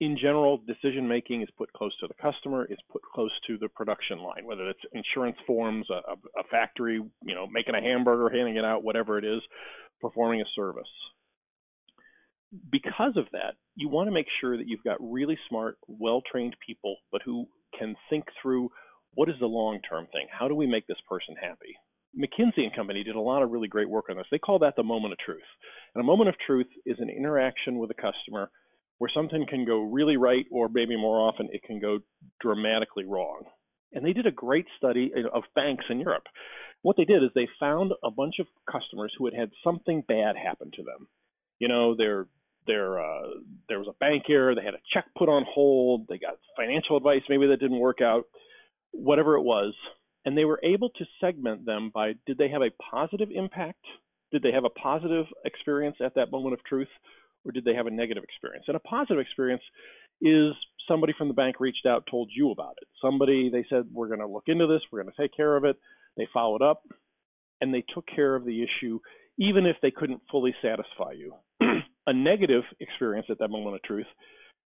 In 0.00 0.16
general, 0.16 0.58
decision 0.58 1.06
making 1.06 1.42
is 1.42 1.48
put 1.56 1.72
close 1.72 1.96
to 2.00 2.08
the 2.08 2.14
customer, 2.20 2.66
is 2.68 2.78
put 2.90 3.02
close 3.02 3.30
to 3.46 3.56
the 3.58 3.68
production 3.68 4.18
line, 4.18 4.44
whether 4.44 4.68
it's 4.68 4.80
insurance 4.92 5.36
forms, 5.46 5.86
a, 5.88 5.94
a 5.94 6.16
a 6.40 6.44
factory, 6.50 6.94
you 6.96 7.34
know, 7.34 7.46
making 7.46 7.76
a 7.76 7.80
hamburger, 7.80 8.28
handing 8.28 8.56
it 8.56 8.64
out, 8.64 8.82
whatever 8.82 9.18
it 9.18 9.24
is, 9.24 9.40
performing 10.00 10.40
a 10.40 10.44
service 10.56 10.90
because 12.70 13.16
of 13.16 13.26
that, 13.32 13.54
you 13.74 13.88
want 13.88 14.08
to 14.08 14.12
make 14.12 14.26
sure 14.40 14.56
that 14.56 14.68
you've 14.68 14.84
got 14.84 14.96
really 15.00 15.38
smart, 15.48 15.78
well 15.88 16.22
trained 16.30 16.56
people, 16.64 16.96
but 17.10 17.22
who 17.24 17.46
can 17.78 17.96
think 18.10 18.24
through 18.40 18.70
what 19.14 19.28
is 19.28 19.36
the 19.40 19.46
long 19.46 19.80
term 19.88 20.06
thing? 20.12 20.26
How 20.30 20.48
do 20.48 20.54
we 20.54 20.66
make 20.66 20.86
this 20.86 21.00
person 21.08 21.34
happy? 21.40 21.74
McKinsey 22.18 22.62
and 22.62 22.74
Company 22.74 23.02
did 23.02 23.16
a 23.16 23.20
lot 23.20 23.42
of 23.42 23.50
really 23.50 23.68
great 23.68 23.88
work 23.88 24.06
on 24.08 24.16
this. 24.16 24.26
They 24.30 24.38
call 24.38 24.60
that 24.60 24.74
the 24.76 24.84
moment 24.84 25.12
of 25.12 25.18
truth. 25.18 25.42
And 25.94 26.02
a 26.02 26.06
moment 26.06 26.28
of 26.28 26.36
truth 26.46 26.68
is 26.86 26.96
an 27.00 27.10
interaction 27.10 27.78
with 27.78 27.90
a 27.90 27.94
customer 27.94 28.50
where 28.98 29.10
something 29.12 29.46
can 29.48 29.64
go 29.64 29.82
really 29.82 30.16
right, 30.16 30.46
or 30.52 30.68
maybe 30.68 30.96
more 30.96 31.20
often 31.20 31.48
it 31.52 31.62
can 31.64 31.80
go 31.80 31.98
dramatically 32.40 33.04
wrong. 33.04 33.42
And 33.92 34.04
they 34.04 34.12
did 34.12 34.26
a 34.26 34.32
great 34.32 34.66
study 34.76 35.12
of 35.32 35.42
banks 35.54 35.84
in 35.90 36.00
Europe. 36.00 36.24
What 36.82 36.96
they 36.96 37.04
did 37.04 37.22
is 37.22 37.30
they 37.34 37.48
found 37.58 37.92
a 38.04 38.10
bunch 38.10 38.34
of 38.38 38.46
customers 38.70 39.12
who 39.16 39.24
had 39.24 39.34
had 39.34 39.50
something 39.64 40.04
bad 40.06 40.36
happen 40.36 40.70
to 40.74 40.82
them. 40.82 41.08
You 41.58 41.68
know, 41.68 41.96
their 41.96 42.26
their 42.66 43.00
uh, 43.00 43.28
there 43.68 43.78
was 43.78 43.88
a 43.88 43.96
bank 44.00 44.24
error, 44.28 44.54
they 44.54 44.64
had 44.64 44.74
a 44.74 44.82
check 44.92 45.06
put 45.16 45.28
on 45.28 45.44
hold, 45.48 46.06
they 46.08 46.18
got 46.18 46.38
financial 46.56 46.96
advice 46.96 47.22
maybe 47.28 47.46
that 47.46 47.60
didn't 47.60 47.78
work 47.78 48.00
out, 48.00 48.24
whatever 48.92 49.36
it 49.36 49.42
was, 49.42 49.74
and 50.24 50.36
they 50.36 50.44
were 50.44 50.60
able 50.62 50.90
to 50.90 51.04
segment 51.20 51.66
them 51.66 51.90
by 51.92 52.14
did 52.26 52.38
they 52.38 52.48
have 52.48 52.62
a 52.62 52.70
positive 52.90 53.28
impact? 53.34 53.84
Did 54.32 54.42
they 54.42 54.52
have 54.52 54.64
a 54.64 54.70
positive 54.70 55.26
experience 55.44 55.96
at 56.04 56.14
that 56.16 56.30
moment 56.32 56.54
of 56.54 56.64
truth? 56.64 56.88
Or 57.44 57.52
did 57.52 57.64
they 57.64 57.74
have 57.74 57.86
a 57.86 57.90
negative 57.90 58.24
experience? 58.24 58.64
And 58.68 58.76
a 58.76 58.80
positive 58.80 59.20
experience 59.20 59.62
is 60.22 60.52
somebody 60.88 61.12
from 61.16 61.28
the 61.28 61.34
bank 61.34 61.60
reached 61.60 61.84
out, 61.86 62.06
told 62.10 62.30
you 62.34 62.50
about 62.50 62.76
it. 62.80 62.88
Somebody, 63.02 63.50
they 63.50 63.66
said, 63.68 63.84
we're 63.92 64.08
going 64.08 64.20
to 64.20 64.26
look 64.26 64.44
into 64.46 64.66
this, 64.66 64.80
we're 64.90 65.02
going 65.02 65.12
to 65.14 65.22
take 65.22 65.36
care 65.36 65.56
of 65.56 65.64
it. 65.64 65.76
They 66.16 66.26
followed 66.32 66.62
up 66.62 66.82
and 67.60 67.72
they 67.72 67.84
took 67.94 68.06
care 68.06 68.34
of 68.34 68.44
the 68.44 68.62
issue, 68.62 68.98
even 69.38 69.66
if 69.66 69.76
they 69.82 69.90
couldn't 69.90 70.22
fully 70.30 70.54
satisfy 70.62 71.12
you. 71.12 71.34
a 72.06 72.12
negative 72.12 72.62
experience 72.80 73.26
at 73.30 73.38
that 73.38 73.48
moment 73.48 73.76
of 73.76 73.82
truth, 73.82 74.06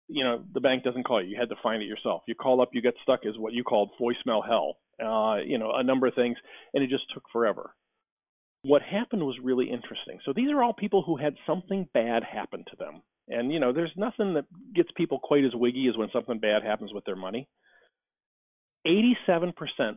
you 0.09 0.25
know, 0.25 0.43
the 0.55 0.61
bank 0.61 0.85
doesn't 0.85 1.05
call 1.05 1.23
you. 1.23 1.31
You 1.31 1.37
had 1.39 1.51
to 1.51 1.63
find 1.63 1.83
it 1.83 1.87
yourself. 1.87 2.23
You 2.27 2.35
call 2.35 2.61
up, 2.61 2.71
you 2.73 2.81
get 2.81 2.95
stuck 3.03 3.21
is 3.25 3.39
what 3.39 3.53
you 3.53 3.63
called 3.63 3.91
voicemail 4.01 4.47
hell. 4.47 4.77
Uh, 5.01 5.37
you 5.45 5.59
know, 5.59 5.73
a 5.75 5.85
number 5.85 6.07
of 6.07 6.15
things, 6.15 6.37
and 6.75 6.83
it 6.83 6.91
just 6.91 7.05
took 7.15 7.23
forever. 7.33 7.75
What 8.63 8.83
happened 8.83 9.23
was 9.23 9.37
really 9.43 9.71
interesting. 9.71 10.19
So 10.25 10.33
these 10.35 10.51
are 10.51 10.63
all 10.63 10.73
people 10.73 11.03
who 11.03 11.17
had 11.17 11.35
something 11.47 11.89
bad 11.95 12.25
happen 12.25 12.65
to 12.71 12.77
them. 12.77 13.03
And 13.29 13.53
you 13.53 13.61
know, 13.61 13.73
there's 13.73 13.93
nothing 13.97 14.35
that 14.35 14.47
gets 14.75 14.89
people 14.97 15.21
quite 15.23 15.45
as 15.45 15.55
wiggy 15.55 15.87
as 15.89 15.97
when 15.97 16.09
something 16.13 16.41
bad 16.41 16.65
happens 16.65 16.93
with 16.93 17.05
their 17.05 17.15
money. 17.15 17.49
87% 18.87 19.53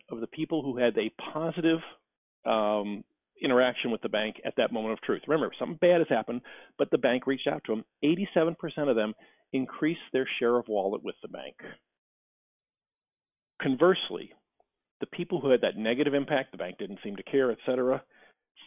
of 0.09 0.19
the 0.19 0.27
people 0.27 0.61
who 0.63 0.77
had 0.77 0.97
a 0.97 1.11
positive 1.33 1.79
um, 2.45 3.03
interaction 3.41 3.91
with 3.91 4.01
the 4.01 4.09
bank 4.09 4.37
at 4.45 4.53
that 4.57 4.71
moment 4.71 4.93
of 4.93 5.01
truth. 5.01 5.21
Remember, 5.27 5.53
something 5.57 5.77
bad 5.81 5.99
has 5.99 6.07
happened, 6.09 6.41
but 6.77 6.89
the 6.91 6.97
bank 6.97 7.27
reached 7.27 7.47
out 7.47 7.63
to 7.65 7.75
them. 7.75 7.85
87% 8.03 8.55
of 8.89 8.95
them 8.95 9.13
increased 9.53 9.99
their 10.13 10.27
share 10.39 10.57
of 10.57 10.67
wallet 10.67 11.03
with 11.03 11.15
the 11.21 11.27
bank. 11.27 11.55
Conversely, 13.61 14.31
the 15.01 15.07
people 15.07 15.41
who 15.41 15.49
had 15.49 15.61
that 15.61 15.77
negative 15.77 16.13
impact, 16.13 16.51
the 16.51 16.57
bank 16.57 16.77
didn't 16.77 16.99
seem 17.03 17.15
to 17.15 17.23
care, 17.23 17.51
etc., 17.51 18.01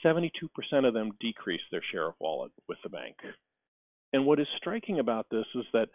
72% 0.04 0.30
of 0.86 0.94
them 0.94 1.12
decreased 1.20 1.64
their 1.70 1.82
share 1.92 2.08
of 2.08 2.14
wallet 2.20 2.52
with 2.68 2.78
the 2.82 2.90
bank. 2.90 3.16
And 4.12 4.26
what 4.26 4.40
is 4.40 4.46
striking 4.58 4.98
about 4.98 5.26
this 5.30 5.46
is 5.54 5.64
that 5.72 5.88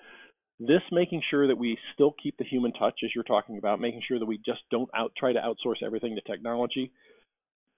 this 0.60 0.82
making 0.92 1.22
sure 1.30 1.48
that 1.48 1.58
we 1.58 1.78
still 1.94 2.14
keep 2.22 2.36
the 2.38 2.44
human 2.44 2.74
touch, 2.74 3.00
as 3.04 3.12
you're 3.16 3.24
talking 3.24 3.58
about, 3.58 3.80
making 3.80 4.02
sure 4.08 4.20
that 4.20 4.26
we 4.26 4.38
just 4.38 4.62
don't 4.72 4.90
out, 4.94 5.14
try 5.18 5.32
to 5.32 5.40
outsource 5.40 5.82
everything 5.86 6.16
to 6.16 6.22
technology. 6.30 6.92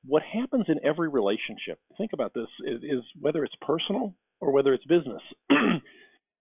What 0.05 0.23
happens 0.23 0.65
in 0.67 0.83
every 0.83 1.09
relationship, 1.09 1.79
think 1.97 2.11
about 2.13 2.33
this, 2.33 2.47
is, 2.65 2.81
is 2.83 3.03
whether 3.19 3.43
it's 3.43 3.55
personal 3.61 4.15
or 4.39 4.51
whether 4.51 4.73
it's 4.73 4.85
business. 4.85 5.21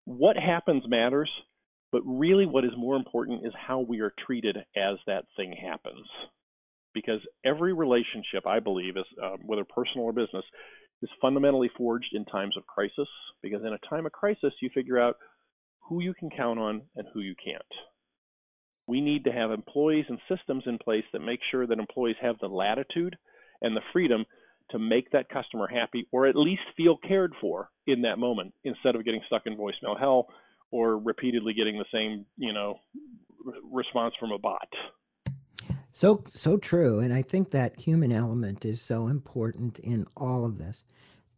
what 0.04 0.36
happens 0.36 0.84
matters, 0.88 1.30
but 1.92 2.02
really 2.04 2.46
what 2.46 2.64
is 2.64 2.70
more 2.76 2.96
important 2.96 3.46
is 3.46 3.52
how 3.54 3.80
we 3.80 4.00
are 4.00 4.12
treated 4.26 4.56
as 4.76 4.96
that 5.06 5.24
thing 5.36 5.54
happens. 5.60 6.06
Because 6.94 7.20
every 7.44 7.72
relationship, 7.72 8.46
I 8.46 8.60
believe, 8.60 8.96
is 8.96 9.04
um, 9.22 9.38
whether 9.46 9.64
personal 9.64 10.06
or 10.06 10.12
business, 10.12 10.44
is 11.02 11.10
fundamentally 11.20 11.70
forged 11.76 12.12
in 12.12 12.24
times 12.24 12.56
of 12.56 12.66
crisis. 12.66 13.08
Because 13.42 13.60
in 13.62 13.72
a 13.72 13.88
time 13.88 14.06
of 14.06 14.12
crisis, 14.12 14.52
you 14.60 14.70
figure 14.74 14.98
out 14.98 15.16
who 15.88 16.00
you 16.00 16.14
can 16.14 16.30
count 16.30 16.58
on 16.58 16.82
and 16.96 17.06
who 17.12 17.20
you 17.20 17.34
can't. 17.44 17.62
We 18.86 19.00
need 19.00 19.24
to 19.24 19.32
have 19.32 19.50
employees 19.50 20.06
and 20.08 20.18
systems 20.28 20.64
in 20.66 20.78
place 20.78 21.04
that 21.12 21.20
make 21.20 21.40
sure 21.50 21.66
that 21.66 21.78
employees 21.78 22.16
have 22.20 22.36
the 22.40 22.48
latitude 22.48 23.16
and 23.62 23.76
the 23.76 23.82
freedom 23.92 24.24
to 24.70 24.78
make 24.78 25.10
that 25.10 25.28
customer 25.28 25.66
happy 25.66 26.06
or 26.12 26.26
at 26.26 26.36
least 26.36 26.62
feel 26.76 26.96
cared 26.96 27.32
for 27.40 27.70
in 27.86 28.02
that 28.02 28.18
moment 28.18 28.54
instead 28.64 28.94
of 28.94 29.04
getting 29.04 29.20
stuck 29.26 29.42
in 29.46 29.56
voicemail 29.56 29.98
hell 29.98 30.28
or 30.70 30.98
repeatedly 30.98 31.52
getting 31.52 31.78
the 31.78 31.84
same, 31.92 32.24
you 32.36 32.52
know, 32.52 32.78
response 33.70 34.14
from 34.20 34.30
a 34.30 34.38
bot. 34.38 34.68
So 35.92 36.22
so 36.26 36.56
true 36.56 37.00
and 37.00 37.12
I 37.12 37.22
think 37.22 37.50
that 37.50 37.80
human 37.80 38.12
element 38.12 38.64
is 38.64 38.80
so 38.80 39.08
important 39.08 39.78
in 39.80 40.06
all 40.16 40.44
of 40.44 40.58
this. 40.58 40.84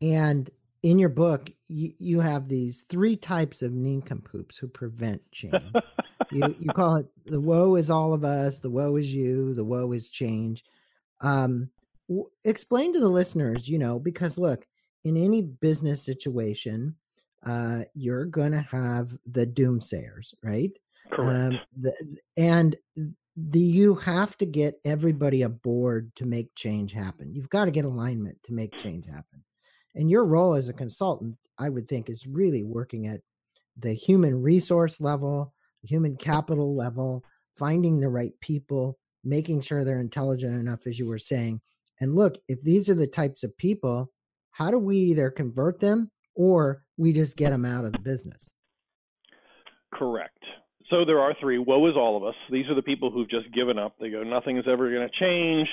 And 0.02 0.50
in 0.83 0.99
your 0.99 1.09
book, 1.09 1.49
you, 1.69 1.93
you 1.99 2.21
have 2.21 2.49
these 2.49 2.85
three 2.88 3.17
types 3.17 3.62
of 3.62 3.73
nincompoops 3.73 4.59
who 4.59 4.69
prevent 4.69 5.23
change. 5.31 5.62
you 6.33 6.55
you 6.59 6.73
call 6.73 6.97
it 6.97 7.07
the 7.25 7.41
woe 7.41 7.76
is 7.76 7.88
all 7.88 8.12
of 8.12 8.25
us, 8.25 8.59
the 8.59 8.71
woe 8.71 8.97
is 8.97 9.14
you, 9.14 9.55
the 9.55 9.64
woe 9.64 9.93
is 9.93 10.11
change. 10.11 10.64
Um, 11.21 11.71
w- 12.12 12.31
explain 12.45 12.92
to 12.92 13.00
the 13.00 13.09
listeners, 13.09 13.69
you 13.69 13.78
know, 13.78 13.99
because 13.99 14.38
look, 14.38 14.66
in 15.04 15.16
any 15.16 15.42
business 15.42 16.02
situation, 16.02 16.97
uh, 17.45 17.81
you're 17.95 18.26
going 18.26 18.52
to 18.52 18.61
have 18.61 19.16
the 19.26 19.47
doomsayers, 19.47 20.35
right? 20.42 20.71
Correct. 21.11 21.54
Um, 21.54 21.61
the, 21.81 22.19
and 22.37 22.76
the 23.37 23.61
you 23.61 23.95
have 23.95 24.37
to 24.38 24.47
get 24.47 24.81
everybody 24.85 25.42
aboard 25.42 26.14
to 26.16 26.26
make 26.26 26.54
change 26.54 26.92
happen. 26.92 27.35
You've 27.35 27.50
got 27.50 27.64
to 27.64 27.71
get 27.71 27.85
alignment 27.85 28.42
to 28.45 28.52
make 28.52 28.76
change 28.78 29.07
happen. 29.07 29.42
And 29.95 30.11
your 30.11 30.25
role 30.25 30.54
as 30.54 30.69
a 30.69 30.75
consultant, 30.75 31.37
I 31.59 31.68
would 31.68 31.88
think, 31.88 32.09
is 32.09 32.27
really 32.27 32.62
working 32.62 33.07
at 33.07 33.20
the 33.77 33.94
human 33.94 34.40
resource 34.42 35.01
level, 35.01 35.53
human 35.83 36.16
capital 36.16 36.75
level, 36.75 37.25
finding 37.57 38.01
the 38.01 38.09
right 38.09 38.33
people, 38.40 38.98
making 39.25 39.61
sure 39.61 39.85
they're 39.85 40.01
intelligent 40.01 40.59
enough, 40.59 40.87
as 40.87 40.98
you 40.98 41.07
were 41.07 41.18
saying. 41.18 41.61
And 42.00 42.14
look, 42.14 42.37
if 42.48 42.62
these 42.62 42.88
are 42.88 42.94
the 42.94 43.07
types 43.07 43.42
of 43.42 43.57
people, 43.57 44.12
how 44.52 44.70
do 44.70 44.78
we 44.78 44.96
either 44.96 45.31
convert 45.31 45.81
them 45.81 46.11
or 46.35 46.83
we 46.96 47.12
just 47.12 47.37
get 47.37 47.50
them 47.50 47.64
out 47.64 47.85
of 47.85 47.92
the 47.92 47.98
business? 47.98 48.52
Correct. 49.94 50.38
So 50.90 51.05
there 51.05 51.20
are 51.20 51.35
three. 51.40 51.59
Woe 51.59 51.87
is 51.88 51.96
all 51.96 52.16
of 52.16 52.24
us. 52.24 52.35
These 52.50 52.66
are 52.68 52.74
the 52.74 52.83
people 52.83 53.11
who've 53.11 53.31
just 53.31 53.52
given 53.55 53.78
up. 53.78 53.94
They 53.98 54.11
go, 54.11 54.22
nothing 54.22 54.59
is 54.59 54.64
ever 54.70 54.90
going 54.90 55.09
to 55.09 55.18
change. 55.18 55.68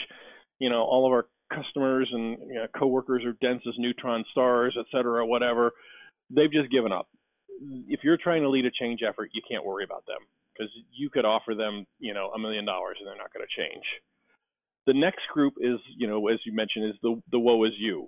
You 0.60 0.70
know, 0.70 0.84
all 0.84 1.06
of 1.06 1.12
our 1.12 1.28
customers 1.54 2.10
and 2.12 2.38
you 2.48 2.56
know, 2.56 2.68
coworkers 2.78 3.24
are 3.26 3.34
dense 3.42 3.62
as 3.68 3.74
neutron 3.78 4.24
stars, 4.32 4.76
et 4.80 4.86
cetera, 4.92 5.26
whatever. 5.26 5.72
They've 6.30 6.52
just 6.52 6.72
given 6.72 6.92
up. 6.92 7.08
If 7.88 8.02
you're 8.04 8.18
trying 8.18 8.44
to 8.44 8.50
lead 8.50 8.66
a 8.66 8.72
change 8.72 9.02
effort, 9.08 9.32
you 9.34 9.42
can't 9.50 9.66
worry 9.66 9.84
about 9.84 10.06
them 10.06 10.20
because 10.54 10.72
you 10.92 11.10
could 11.10 11.26
offer 11.26 11.56
them, 11.56 11.86
you 12.00 12.14
know, 12.14 12.30
a 12.36 12.40
million 12.40 12.66
dollars 12.66 12.98
and 13.00 13.08
they're 13.08 13.18
not 13.18 13.34
going 13.34 13.46
to 13.46 13.62
change. 13.62 13.84
The 14.90 15.00
next 15.00 15.28
group 15.32 15.54
is, 15.62 15.78
you 15.96 16.08
know, 16.08 16.30
as 16.30 16.40
you 16.48 16.52
mentioned, 16.52 16.86
is 16.90 16.96
the 17.04 17.22
the 17.30 17.38
woe 17.38 17.64
is 17.66 17.74
you. 17.78 18.08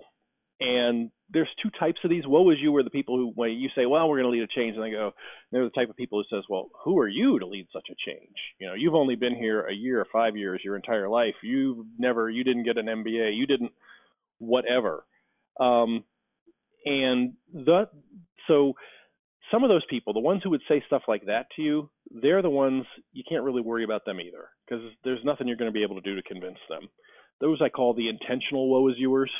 And 0.58 1.12
there's 1.30 1.48
two 1.62 1.70
types 1.78 2.00
of 2.02 2.10
these. 2.10 2.26
Woe 2.26 2.50
is 2.50 2.58
you 2.60 2.74
are 2.74 2.82
the 2.82 2.90
people 2.90 3.16
who, 3.16 3.30
when 3.36 3.52
you 3.52 3.68
say, 3.76 3.86
well, 3.86 4.08
we're 4.08 4.20
going 4.20 4.32
to 4.32 4.36
lead 4.36 4.42
a 4.42 4.60
change, 4.60 4.74
and 4.74 4.84
they 4.84 4.90
go, 4.90 5.12
they're 5.52 5.62
the 5.62 5.70
type 5.70 5.90
of 5.90 5.96
people 5.96 6.20
who 6.20 6.36
says, 6.36 6.44
well, 6.48 6.70
who 6.84 6.98
are 6.98 7.06
you 7.06 7.38
to 7.38 7.46
lead 7.46 7.68
such 7.72 7.86
a 7.88 8.10
change? 8.10 8.34
You 8.58 8.66
know, 8.66 8.74
you've 8.74 8.96
only 8.96 9.14
been 9.14 9.36
here 9.36 9.62
a 9.62 9.72
year 9.72 10.00
or 10.00 10.06
five 10.12 10.36
years, 10.36 10.60
your 10.64 10.74
entire 10.74 11.08
life. 11.08 11.36
You've 11.44 11.86
never, 11.98 12.28
you 12.28 12.42
didn't 12.42 12.64
get 12.64 12.78
an 12.78 12.86
MBA, 12.86 13.36
you 13.36 13.46
didn't, 13.46 13.70
whatever. 14.38 15.04
Um, 15.60 16.02
and 16.84 17.34
the, 17.54 17.88
so 18.48 18.74
some 19.52 19.62
of 19.62 19.68
those 19.68 19.84
people, 19.88 20.14
the 20.14 20.20
ones 20.20 20.40
who 20.42 20.50
would 20.50 20.62
say 20.68 20.82
stuff 20.86 21.02
like 21.06 21.26
that 21.26 21.46
to 21.56 21.62
you, 21.62 21.90
they're 22.10 22.42
the 22.42 22.50
ones 22.50 22.84
you 23.12 23.22
can't 23.28 23.44
really 23.44 23.62
worry 23.62 23.84
about 23.84 24.04
them 24.04 24.20
either, 24.20 24.48
because 24.72 24.84
there's 25.04 25.24
nothing 25.24 25.46
you're 25.46 25.56
going 25.56 25.70
to 25.70 25.74
be 25.74 25.82
able 25.82 26.00
to 26.00 26.08
do 26.08 26.16
to 26.16 26.22
convince 26.22 26.58
them. 26.68 26.88
Those 27.40 27.60
I 27.62 27.68
call 27.68 27.94
the 27.94 28.08
intentional 28.08 28.70
woe 28.70 28.88
is 28.88 28.94
yours. 28.98 29.30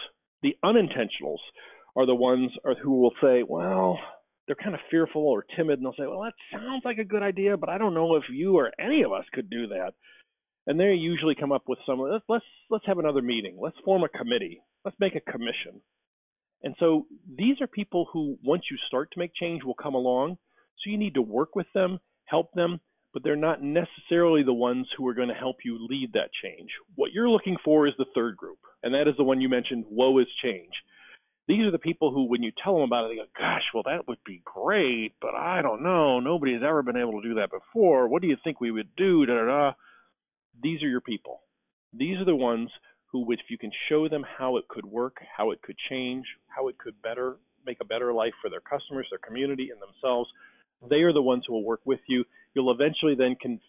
The 0.43 0.57
unintentionals 0.65 1.39
are 1.97 2.07
the 2.07 2.15
ones 2.15 2.51
who 2.83 3.01
will 3.01 3.13
say, 3.23 3.43
well, 3.47 3.99
they're 4.47 4.57
kind 4.57 4.75
of 4.75 4.81
fearful 4.91 5.23
or 5.23 5.45
timid, 5.57 5.79
and 5.79 5.87
they'll 5.87 5.93
say, 5.93 6.09
well, 6.09 6.23
that 6.23 6.35
sounds 6.53 6.83
like 6.85 6.99
a 6.99 7.05
good 7.05 7.23
idea, 7.23 7.57
but 7.57 7.69
I 7.69 7.79
don't 7.79 7.95
know 7.95 8.17
if 8.17 8.25
you 8.31 8.57
or 8.57 8.73
any 8.79 9.03
of 9.03 9.13
us 9.13 9.25
could 9.33 9.49
do 9.49 9.69
that. 9.69 9.93
And 10.67 10.79
they 10.79 10.93
usually 10.95 11.35
come 11.35 11.53
up 11.53 11.65
with 11.67 11.79
some, 11.87 12.01
let's, 12.01 12.25
let's, 12.29 12.45
let's 12.71 12.87
have 12.87 12.99
another 12.99 13.23
meeting. 13.23 13.57
Let's 13.61 13.77
form 13.85 14.03
a 14.03 14.09
committee. 14.09 14.63
Let's 14.85 14.97
make 15.01 15.15
a 15.15 15.33
commission. 15.33 15.81
And 16.63 16.75
so 16.79 17.07
these 17.37 17.61
are 17.61 17.67
people 17.67 18.09
who, 18.13 18.37
once 18.45 18.65
you 18.71 18.77
start 18.87 19.11
to 19.13 19.19
make 19.19 19.35
change, 19.35 19.65
will 19.65 19.75
come 19.75 19.95
along. 19.95 20.39
So 20.79 20.91
you 20.91 20.99
need 20.99 21.15
to 21.15 21.23
work 21.23 21.57
with 21.57 21.67
them, 21.75 22.01
help 22.27 22.53
them, 22.55 22.81
but 23.13 23.23
they're 23.23 23.37
not 23.37 23.63
necessarily 23.63 24.43
the 24.43 24.53
ones 24.53 24.87
who 24.97 25.07
are 25.07 25.15
going 25.15 25.29
to 25.29 25.35
help 25.35 25.57
you 25.65 25.87
lead 25.89 26.13
that 26.15 26.31
change. 26.43 26.71
What 26.95 27.13
you're 27.13 27.29
looking 27.29 27.57
for 27.65 27.87
is 27.87 27.95
the 27.99 28.07
third 28.15 28.37
group, 28.37 28.59
and 28.83 28.95
that 28.95 29.09
is 29.09 29.17
the 29.17 29.25
one 29.25 29.41
you 29.41 29.49
mentioned, 29.49 29.85
woe 29.91 30.19
is 30.19 30.27
change. 30.43 30.73
These 31.49 31.67
are 31.67 31.73
the 31.73 31.79
people 31.79 32.13
who, 32.13 32.25
when 32.25 32.43
you 32.43 32.53
tell 32.63 32.75
them 32.75 32.85
about 32.85 33.07
it, 33.07 33.09
they 33.09 33.17
go, 33.17 33.27
gosh, 33.37 33.63
well, 33.75 33.83
that 33.85 34.07
would 34.07 34.23
be 34.25 34.43
great, 34.45 35.15
but 35.21 35.35
I 35.35 35.61
don't 35.61 35.83
know. 35.83 36.21
Nobody 36.21 36.55
has 36.55 36.63
ever 36.67 36.83
been 36.83 36.97
able 36.97 37.21
to 37.21 37.29
do 37.29 37.35
that 37.35 37.51
before. 37.51 38.09
What 38.09 38.23
do 38.23 38.29
you 38.29 38.37
think 38.43 38.61
we 38.61 38.71
would 38.71 38.95
do? 38.97 39.27
Da, 39.27 39.35
da, 39.35 39.47
da. 39.47 39.73
These 40.63 40.83
are 40.83 40.89
your 40.89 41.01
people. 41.01 41.41
These 41.93 42.19
are 42.19 42.25
the 42.25 42.37
ones 42.37 42.71
who, 43.07 43.31
if 43.33 43.41
you 43.51 43.59
can 43.59 43.73
show 43.89 44.09
them 44.09 44.25
how 44.39 44.57
it 44.57 44.69
could 44.69 44.87
work, 44.87 45.17
how 45.37 45.51
it 45.51 45.61
could 45.63 45.77
change, 45.91 46.25
how 46.47 46.69
it 46.69 46.79
could 46.79 47.03
better 47.03 47.37
make 47.67 47.79
a 47.81 47.85
better 47.85 48.13
life 48.13 48.33
for 48.41 48.49
their 48.49 48.61
customers, 48.61 49.07
their 49.11 49.19
community, 49.19 49.71
and 49.71 49.81
themselves, 49.81 50.31
they 50.89 51.03
are 51.03 51.13
the 51.13 51.23
ones 51.23 51.45
who 51.47 51.55
will 51.55 51.65
work 51.65 51.83
with 51.85 52.01
you. 52.09 52.25
You'll 52.55 52.73
eventually 52.73 53.15
then 53.15 53.37
con- 53.43 53.61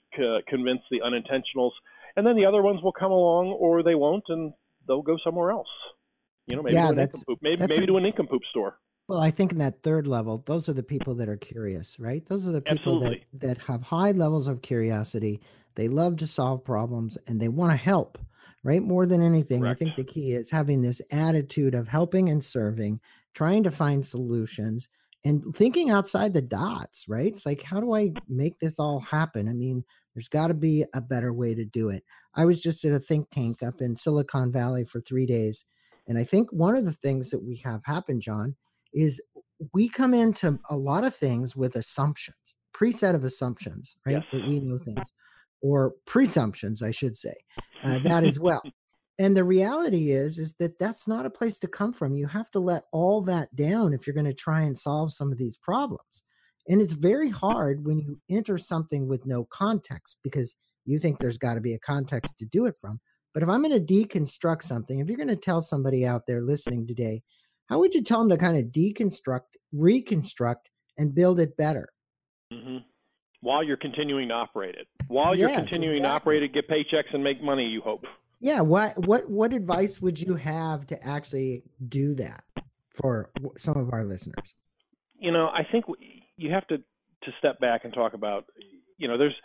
convince 0.47 0.81
the 0.91 1.01
unintentionals, 1.01 1.71
and 2.15 2.25
then 2.25 2.35
the 2.35 2.45
other 2.45 2.61
ones 2.61 2.81
will 2.83 2.91
come 2.91 3.11
along, 3.11 3.47
or 3.47 3.83
they 3.83 3.95
won't, 3.95 4.25
and 4.27 4.53
they'll 4.87 5.01
go 5.01 5.17
somewhere 5.23 5.51
else. 5.51 5.67
You 6.47 6.57
know, 6.57 6.63
maybe 6.63 6.75
yeah, 6.75 6.89
to 6.89 6.95
that's, 6.95 7.23
maybe 7.41 7.55
that's 7.55 7.69
maybe 7.69 7.83
a, 7.83 7.87
to 7.87 7.97
a 7.97 8.01
nincompoop 8.01 8.41
store. 8.49 8.77
Well, 9.07 9.19
I 9.19 9.31
think 9.31 9.51
in 9.51 9.57
that 9.59 9.83
third 9.83 10.07
level, 10.07 10.43
those 10.45 10.69
are 10.69 10.73
the 10.73 10.83
people 10.83 11.15
that 11.15 11.29
are 11.29 11.37
curious, 11.37 11.99
right? 11.99 12.25
Those 12.25 12.47
are 12.47 12.51
the 12.51 12.61
people 12.61 12.99
that 13.01 13.19
that 13.33 13.57
have 13.59 13.83
high 13.83 14.11
levels 14.11 14.47
of 14.47 14.61
curiosity. 14.61 15.41
They 15.75 15.87
love 15.87 16.17
to 16.17 16.27
solve 16.27 16.63
problems 16.63 17.17
and 17.27 17.41
they 17.41 17.47
want 17.47 17.71
to 17.71 17.77
help, 17.77 18.17
right? 18.63 18.81
More 18.81 19.05
than 19.05 19.21
anything, 19.21 19.61
Correct. 19.61 19.81
I 19.81 19.83
think 19.83 19.95
the 19.95 20.03
key 20.03 20.31
is 20.31 20.51
having 20.51 20.81
this 20.81 21.01
attitude 21.11 21.75
of 21.75 21.87
helping 21.87 22.29
and 22.29 22.43
serving, 22.43 22.99
trying 23.33 23.63
to 23.63 23.71
find 23.71 24.05
solutions 24.05 24.87
and 25.25 25.55
thinking 25.55 25.89
outside 25.89 26.33
the 26.33 26.41
dots, 26.41 27.05
right? 27.07 27.27
It's 27.27 27.45
like, 27.45 27.63
how 27.63 27.79
do 27.79 27.95
I 27.95 28.11
make 28.27 28.59
this 28.59 28.79
all 28.79 28.99
happen? 28.99 29.47
I 29.47 29.53
mean, 29.53 29.83
there's 30.13 30.27
got 30.27 30.47
to 30.47 30.53
be 30.53 30.85
a 30.93 31.01
better 31.01 31.33
way 31.33 31.55
to 31.55 31.65
do 31.65 31.89
it. 31.89 32.03
I 32.35 32.45
was 32.45 32.61
just 32.61 32.85
at 32.85 32.93
a 32.93 32.99
think 32.99 33.29
tank 33.31 33.63
up 33.63 33.81
in 33.81 33.95
Silicon 33.95 34.51
Valley 34.51 34.85
for 34.85 35.01
three 35.01 35.25
days. 35.25 35.65
And 36.07 36.17
I 36.17 36.23
think 36.23 36.51
one 36.51 36.75
of 36.75 36.85
the 36.85 36.91
things 36.91 37.29
that 37.29 37.43
we 37.43 37.57
have 37.63 37.81
happen, 37.85 38.19
John, 38.19 38.55
is 38.93 39.21
we 39.73 39.87
come 39.87 40.13
into 40.13 40.59
a 40.69 40.75
lot 40.75 41.03
of 41.03 41.15
things 41.15 41.55
with 41.55 41.75
assumptions, 41.75 42.57
preset 42.75 43.15
of 43.15 43.23
assumptions, 43.23 43.95
right? 44.05 44.13
Yes. 44.13 44.25
That 44.31 44.47
we 44.47 44.59
know 44.59 44.77
things, 44.77 45.07
or 45.61 45.93
presumptions, 46.05 46.83
I 46.83 46.91
should 46.91 47.15
say, 47.15 47.35
uh, 47.83 47.99
that 47.99 48.25
as 48.25 48.39
well. 48.39 48.61
And 49.19 49.37
the 49.37 49.43
reality 49.43 50.11
is 50.11 50.39
is 50.39 50.55
that 50.55 50.79
that's 50.79 51.07
not 51.07 51.25
a 51.25 51.29
place 51.29 51.59
to 51.59 51.67
come 51.67 51.93
from. 51.93 52.15
You 52.15 52.27
have 52.27 52.49
to 52.51 52.59
let 52.59 52.83
all 52.91 53.21
that 53.23 53.55
down 53.55 53.93
if 53.93 54.07
you're 54.07 54.15
going 54.15 54.25
to 54.25 54.33
try 54.33 54.61
and 54.61 54.77
solve 54.77 55.13
some 55.13 55.31
of 55.31 55.37
these 55.37 55.57
problems. 55.57 56.23
And 56.67 56.81
it's 56.81 56.93
very 56.93 57.29
hard 57.29 57.85
when 57.85 57.99
you 57.99 58.19
enter 58.29 58.57
something 58.57 59.07
with 59.07 59.25
no 59.25 59.45
context 59.45 60.19
because 60.23 60.55
you 60.85 60.97
think 60.97 61.19
there's 61.19 61.37
got 61.37 61.55
to 61.55 61.61
be 61.61 61.73
a 61.73 61.79
context 61.79 62.39
to 62.39 62.45
do 62.45 62.65
it 62.65 62.75
from. 62.79 62.99
But 63.33 63.43
if 63.43 63.49
i'm 63.49 63.63
going 63.63 63.85
to 63.85 63.93
deconstruct 63.93 64.61
something 64.61 64.99
if 64.99 65.07
you're 65.07 65.17
going 65.17 65.27
to 65.27 65.35
tell 65.35 65.61
somebody 65.61 66.05
out 66.05 66.27
there 66.27 66.41
listening 66.41 66.85
today 66.85 67.21
how 67.67 67.79
would 67.79 67.95
you 67.95 68.03
tell 68.03 68.19
them 68.19 68.29
to 68.29 68.37
kind 68.37 68.57
of 68.57 68.65
deconstruct 68.65 69.57
reconstruct 69.71 70.69
and 70.97 71.15
build 71.15 71.39
it 71.39 71.57
better? 71.57 71.87
Mm-hmm. 72.53 72.77
while 73.41 73.63
you're 73.63 73.77
continuing 73.77 74.27
to 74.27 74.35
operate 74.35 74.75
it. 74.75 74.85
While 75.07 75.35
you're 75.35 75.49
continuing 75.49 76.03
to 76.03 76.07
operate 76.07 76.43
it 76.43 76.53
get 76.53 76.69
paychecks 76.69 77.13
and 77.13 77.23
make 77.23 77.41
money 77.41 77.65
you 77.65 77.81
hope 77.81 78.05
yeah 78.43 78.61
what 78.61 78.95
what 79.07 79.27
what 79.29 79.53
advice 79.53 79.99
would 79.99 80.19
you 80.19 80.35
have 80.35 80.85
to 80.85 81.03
actually 81.03 81.63
do 81.87 82.13
that 82.13 82.43
for 82.93 83.31
some 83.57 83.75
of 83.77 83.91
our 83.91 84.03
listeners 84.03 84.53
you 85.23 85.31
know, 85.31 85.47
I 85.47 85.63
think 85.71 85.85
you 86.35 86.51
have 86.51 86.67
to 86.67 86.77
to 86.77 87.31
step 87.39 87.57
back 87.61 87.85
and 87.85 87.93
talk 87.93 88.13
about, 88.13 88.43
you 88.97 89.07
know, 89.07 89.17
there's 89.17 89.35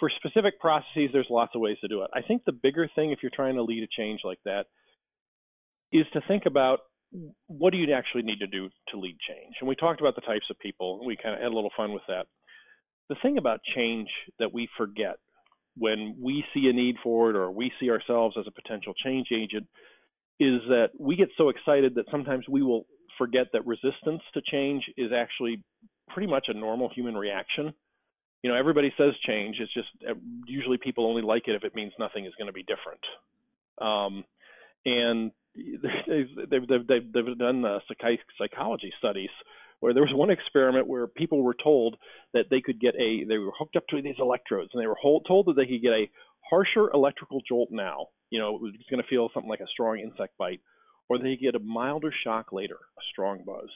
for 0.00 0.10
specific 0.10 0.58
processes, 0.58 1.10
there's 1.12 1.28
lots 1.30 1.52
of 1.54 1.60
ways 1.60 1.76
to 1.80 1.86
do 1.86 2.02
it. 2.02 2.10
I 2.12 2.22
think 2.22 2.42
the 2.44 2.52
bigger 2.52 2.90
thing, 2.96 3.12
if 3.12 3.20
you're 3.22 3.30
trying 3.34 3.54
to 3.54 3.62
lead 3.62 3.84
a 3.84 3.86
change 3.96 4.20
like 4.24 4.40
that, 4.44 4.66
is 5.92 6.06
to 6.12 6.20
think 6.26 6.42
about 6.46 6.80
what 7.46 7.70
do 7.70 7.78
you 7.78 7.92
actually 7.94 8.22
need 8.22 8.40
to 8.40 8.48
do 8.48 8.68
to 8.88 8.98
lead 8.98 9.16
change. 9.28 9.54
And 9.60 9.68
we 9.68 9.76
talked 9.76 10.00
about 10.00 10.16
the 10.16 10.22
types 10.22 10.46
of 10.50 10.58
people. 10.58 11.06
We 11.06 11.16
kind 11.16 11.36
of 11.36 11.40
had 11.40 11.52
a 11.52 11.54
little 11.54 11.70
fun 11.76 11.92
with 11.92 12.02
that. 12.08 12.26
The 13.08 13.16
thing 13.22 13.38
about 13.38 13.60
change 13.76 14.08
that 14.40 14.52
we 14.52 14.68
forget 14.76 15.18
when 15.78 16.16
we 16.20 16.44
see 16.54 16.68
a 16.68 16.72
need 16.72 16.96
for 17.02 17.30
it 17.30 17.36
or 17.36 17.50
we 17.50 17.72
see 17.80 17.90
ourselves 17.90 18.36
as 18.38 18.46
a 18.46 18.50
potential 18.50 18.94
change 18.94 19.28
agent 19.32 19.66
is 20.40 20.60
that 20.68 20.90
we 20.98 21.16
get 21.16 21.28
so 21.36 21.48
excited 21.48 21.94
that 21.96 22.04
sometimes 22.10 22.44
we 22.48 22.62
will 22.62 22.86
forget 23.16 23.46
that 23.52 23.66
resistance 23.66 24.22
to 24.34 24.40
change 24.50 24.84
is 24.96 25.10
actually 25.12 25.62
pretty 26.08 26.30
much 26.30 26.46
a 26.48 26.54
normal 26.54 26.88
human 26.94 27.16
reaction. 27.16 27.72
You 28.42 28.50
know, 28.50 28.56
everybody 28.56 28.92
says 28.96 29.14
change. 29.26 29.56
It's 29.60 29.74
just 29.74 29.88
uh, 30.08 30.14
usually 30.46 30.78
people 30.78 31.06
only 31.06 31.22
like 31.22 31.48
it 31.48 31.56
if 31.56 31.64
it 31.64 31.74
means 31.74 31.92
nothing 31.98 32.24
is 32.24 32.32
going 32.38 32.46
to 32.46 32.52
be 32.52 32.64
different. 32.64 33.00
Um, 33.80 34.24
and 34.84 35.32
they've, 35.56 36.48
they've, 36.48 36.86
they've, 36.86 37.12
they've, 37.12 37.38
done 37.38 37.64
uh, 37.64 37.80
psychology 38.38 38.92
studies 38.98 39.30
where 39.80 39.94
there 39.94 40.02
was 40.02 40.12
one 40.14 40.30
experiment 40.30 40.86
where 40.86 41.06
people 41.06 41.42
were 41.42 41.56
told 41.62 41.96
that 42.34 42.46
they 42.50 42.60
could 42.60 42.80
get 42.80 42.94
a, 42.96 43.24
they 43.28 43.38
were 43.38 43.52
hooked 43.56 43.76
up 43.76 43.86
to 43.88 44.02
these 44.02 44.16
electrodes 44.18 44.70
and 44.72 44.82
they 44.82 44.86
were 44.86 44.96
told 45.02 45.46
that 45.46 45.54
they 45.56 45.66
could 45.66 45.82
get 45.82 45.92
a 45.92 46.10
harsher 46.48 46.90
electrical 46.92 47.40
jolt 47.48 47.68
now. 47.70 48.06
You 48.30 48.40
know, 48.40 48.56
it 48.56 48.62
was 48.62 48.72
going 48.90 49.02
to 49.02 49.08
feel 49.08 49.30
something 49.32 49.48
like 49.48 49.60
a 49.60 49.72
strong 49.72 49.98
insect 49.98 50.36
bite, 50.38 50.60
or 51.08 51.18
they 51.18 51.36
could 51.36 51.40
get 51.40 51.54
a 51.54 51.60
milder 51.60 52.12
shock 52.24 52.52
later, 52.52 52.76
a 52.76 53.02
strong 53.12 53.42
buzz. 53.46 53.70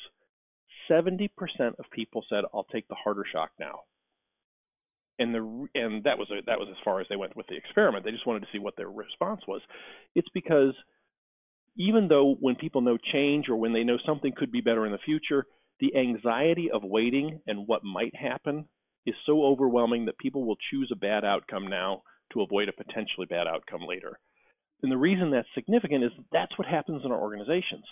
70% 0.91 1.29
of 1.79 1.85
people 1.93 2.25
said, 2.29 2.45
"I'll 2.53 2.65
take 2.65 2.89
the 2.89 2.97
harder 2.97 3.25
shock 3.31 3.51
now." 3.59 3.83
And 5.19 5.35
the 5.35 5.69
and 5.75 6.05
that 6.05 6.19
was 6.19 6.29
a, 6.31 6.43
that 6.47 6.59
was 6.59 6.69
as 6.71 6.83
far 6.85 7.01
as 7.01 7.07
they 7.09 7.17
went 7.17 7.37
with 7.37 7.47
the 7.47 7.57
experiment. 7.57 8.05
They 8.05 8.11
just 8.11 8.27
wanted 8.27 8.41
to 8.41 8.49
see 8.53 8.59
what 8.59 8.77
their 8.77 8.91
response 8.91 9.43
was. 9.47 9.63
It's 10.15 10.29
because 10.35 10.75
even 11.77 12.09
though 12.09 12.35
when 12.41 12.57
people 12.57 12.81
know 12.81 12.99
change 13.13 13.49
or 13.49 13.57
when 13.57 13.73
they 13.73 13.85
know 13.85 13.99
something 14.05 14.33
could 14.37 14.53
be 14.53 14.61
better 14.61 14.85
in 14.85 14.93
the 14.93 14.99
future, 14.99 15.47
the 15.83 15.99
anxiety 15.99 16.71
of 16.73 16.85
waiting 16.85 17.41
and 17.49 17.67
what 17.67 17.83
might 17.83 18.15
happen 18.15 18.65
is 19.05 19.17
so 19.27 19.43
overwhelming 19.43 20.05
that 20.07 20.17
people 20.17 20.47
will 20.47 20.57
choose 20.71 20.89
a 20.93 20.97
bad 20.97 21.25
outcome 21.25 21.67
now 21.67 22.03
to 22.33 22.41
avoid 22.41 22.69
a 22.69 22.73
potentially 22.73 23.27
bad 23.29 23.49
outcome 23.49 23.81
later. 23.87 24.17
And 24.83 24.93
the 24.93 24.97
reason 24.97 25.33
that's 25.33 25.49
significant 25.57 26.05
is 26.05 26.13
that's 26.31 26.57
what 26.57 26.69
happens 26.69 27.03
in 27.05 27.11
our 27.11 27.21
organizations. 27.21 27.83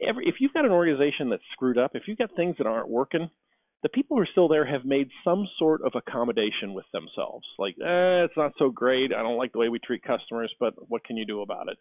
Every, 0.00 0.28
if 0.28 0.36
you've 0.38 0.52
got 0.52 0.64
an 0.64 0.70
organization 0.70 1.28
that's 1.28 1.42
screwed 1.52 1.76
up, 1.76 1.90
if 1.94 2.04
you've 2.06 2.18
got 2.18 2.30
things 2.36 2.54
that 2.58 2.68
aren't 2.68 2.88
working, 2.88 3.28
the 3.82 3.88
people 3.88 4.16
who 4.16 4.22
are 4.22 4.28
still 4.30 4.46
there 4.46 4.64
have 4.64 4.84
made 4.84 5.08
some 5.24 5.44
sort 5.58 5.82
of 5.84 5.92
accommodation 5.96 6.72
with 6.72 6.86
themselves. 6.92 7.46
Like, 7.58 7.74
eh, 7.80 8.24
it's 8.24 8.36
not 8.36 8.52
so 8.58 8.70
great. 8.70 9.12
I 9.12 9.22
don't 9.22 9.38
like 9.38 9.52
the 9.52 9.58
way 9.58 9.68
we 9.68 9.80
treat 9.80 10.04
customers, 10.04 10.54
but 10.60 10.74
what 10.88 11.04
can 11.04 11.16
you 11.16 11.26
do 11.26 11.42
about 11.42 11.68
it? 11.68 11.78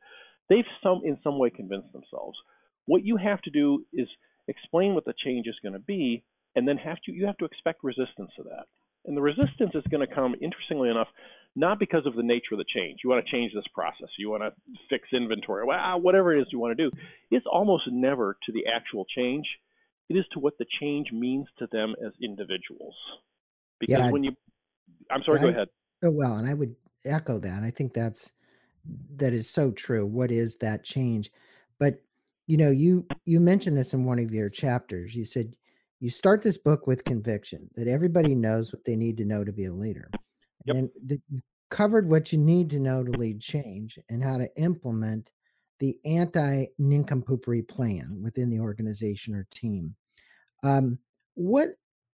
They've 0.49 0.65
some 0.81 1.01
in 1.05 1.19
some 1.23 1.37
way 1.37 1.51
convinced 1.51 1.93
themselves. 1.93 2.37
What 2.85 3.05
you 3.05 3.17
have 3.17 3.41
to 3.43 3.51
do 3.51 3.85
is 3.93 4.07
explain 4.47 4.93
what 4.93 5.05
the 5.05 5.13
change 5.23 5.47
is 5.47 5.55
going 5.61 5.73
to 5.73 5.79
be, 5.79 6.23
and 6.55 6.67
then 6.67 6.77
have 6.77 6.97
to 7.05 7.11
you 7.11 7.25
have 7.25 7.37
to 7.37 7.45
expect 7.45 7.83
resistance 7.83 8.31
to 8.37 8.43
that. 8.43 8.65
And 9.05 9.17
the 9.17 9.21
resistance 9.21 9.71
is 9.73 9.83
going 9.91 10.07
to 10.07 10.13
come, 10.13 10.33
interestingly 10.41 10.89
enough, 10.89 11.09
not 11.55 11.77
because 11.77 12.05
of 12.05 12.15
the 12.15 12.23
nature 12.23 12.53
of 12.53 12.59
the 12.59 12.65
change. 12.73 13.01
You 13.03 13.09
want 13.09 13.25
to 13.25 13.31
change 13.31 13.53
this 13.53 13.67
process. 13.73 14.07
You 14.17 14.29
want 14.29 14.43
to 14.43 14.53
fix 14.89 15.09
inventory. 15.11 15.65
Ah, 15.71 15.97
whatever 15.97 16.35
it 16.35 16.41
is 16.41 16.47
you 16.51 16.59
want 16.59 16.77
to 16.77 16.89
do. 16.89 16.95
It's 17.29 17.45
almost 17.51 17.83
never 17.91 18.37
to 18.45 18.51
the 18.51 18.65
actual 18.73 19.05
change. 19.05 19.45
It 20.09 20.15
is 20.15 20.25
to 20.33 20.39
what 20.39 20.57
the 20.57 20.65
change 20.79 21.11
means 21.11 21.47
to 21.59 21.67
them 21.71 21.95
as 22.05 22.13
individuals. 22.21 22.95
Because 23.79 23.99
Yeah. 23.99 24.11
when 24.11 24.23
you, 24.23 24.31
I'm 25.11 25.21
sorry, 25.23 25.39
go 25.39 25.47
ahead. 25.47 25.67
Oh, 26.01 26.11
well, 26.11 26.37
and 26.37 26.47
I 26.47 26.53
would 26.53 26.75
echo 27.05 27.39
that. 27.39 27.63
I 27.63 27.71
think 27.71 27.93
that's 27.93 28.31
that 29.15 29.33
is 29.33 29.49
so 29.49 29.71
true. 29.71 30.05
What 30.05 30.31
is 30.31 30.55
that 30.55 30.83
change? 30.83 31.31
But 31.79 32.01
you 32.47 32.57
know, 32.57 32.71
you 32.71 33.05
you 33.25 33.39
mentioned 33.39 33.77
this 33.77 33.93
in 33.93 34.05
one 34.05 34.19
of 34.19 34.33
your 34.33 34.49
chapters. 34.49 35.15
You 35.15 35.25
said 35.25 35.55
you 35.99 36.09
start 36.09 36.41
this 36.41 36.57
book 36.57 36.87
with 36.87 37.05
conviction 37.05 37.69
that 37.75 37.87
everybody 37.87 38.35
knows 38.35 38.73
what 38.73 38.83
they 38.83 38.95
need 38.95 39.17
to 39.17 39.25
know 39.25 39.43
to 39.43 39.53
be 39.53 39.65
a 39.65 39.73
leader. 39.73 40.09
Yep. 40.65 40.75
And 40.75 40.89
you 41.07 41.41
covered 41.69 42.09
what 42.09 42.31
you 42.31 42.37
need 42.37 42.69
to 42.71 42.79
know 42.79 43.03
to 43.03 43.11
lead 43.11 43.39
change 43.39 43.97
and 44.09 44.23
how 44.23 44.37
to 44.37 44.49
implement 44.57 45.31
the 45.79 45.97
anti 46.05 46.65
nincompoopery 46.79 47.67
plan 47.67 48.19
within 48.21 48.49
the 48.49 48.59
organization 48.59 49.33
or 49.35 49.47
team. 49.51 49.95
Um, 50.63 50.99
what 51.35 51.69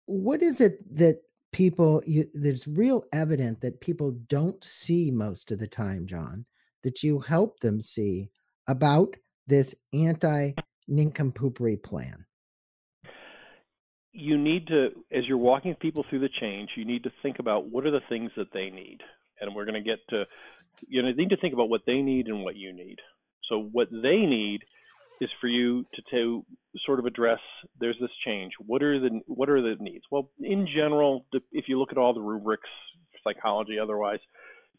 what 0.06 0.42
is 0.42 0.60
it 0.60 0.82
that 0.96 1.20
people 1.52 2.02
you 2.06 2.26
there's 2.34 2.66
real 2.66 3.04
evident 3.12 3.60
that 3.60 3.80
people 3.80 4.12
don't 4.28 4.62
see 4.62 5.10
most 5.10 5.50
of 5.50 5.58
the 5.58 5.66
time 5.66 6.06
john 6.06 6.44
that 6.82 7.02
you 7.02 7.18
help 7.18 7.58
them 7.60 7.80
see 7.80 8.30
about 8.66 9.14
this 9.48 9.74
anti 9.92 10.52
nincompoopery 10.88 11.82
plan 11.82 12.24
you 14.18 14.36
need 14.36 14.66
to, 14.66 14.88
as 15.12 15.24
you're 15.26 15.38
walking 15.38 15.76
people 15.76 16.04
through 16.10 16.18
the 16.18 16.28
change, 16.40 16.70
you 16.76 16.84
need 16.84 17.04
to 17.04 17.12
think 17.22 17.38
about 17.38 17.70
what 17.70 17.86
are 17.86 17.92
the 17.92 18.00
things 18.08 18.32
that 18.36 18.52
they 18.52 18.68
need. 18.68 18.98
And 19.40 19.54
we're 19.54 19.64
going 19.64 19.82
to 19.82 19.88
get 19.88 20.00
to, 20.10 20.24
you 20.88 21.02
know, 21.02 21.12
need 21.12 21.30
to 21.30 21.36
think 21.36 21.54
about 21.54 21.68
what 21.68 21.82
they 21.86 22.02
need 22.02 22.26
and 22.26 22.42
what 22.42 22.56
you 22.56 22.72
need. 22.72 22.96
So 23.48 23.68
what 23.70 23.88
they 23.92 24.16
need 24.16 24.62
is 25.20 25.30
for 25.40 25.46
you 25.46 25.84
to, 25.94 26.02
to 26.10 26.44
sort 26.84 26.98
of 26.98 27.06
address 27.06 27.38
there's 27.78 27.96
this 28.00 28.10
change. 28.24 28.52
What 28.66 28.82
are 28.82 28.98
the 28.98 29.20
what 29.26 29.48
are 29.48 29.62
the 29.62 29.76
needs? 29.80 30.04
Well, 30.10 30.30
in 30.40 30.66
general, 30.66 31.24
if 31.52 31.66
you 31.68 31.78
look 31.78 31.92
at 31.92 31.98
all 31.98 32.12
the 32.12 32.20
rubrics, 32.20 32.68
psychology, 33.22 33.78
otherwise, 33.78 34.20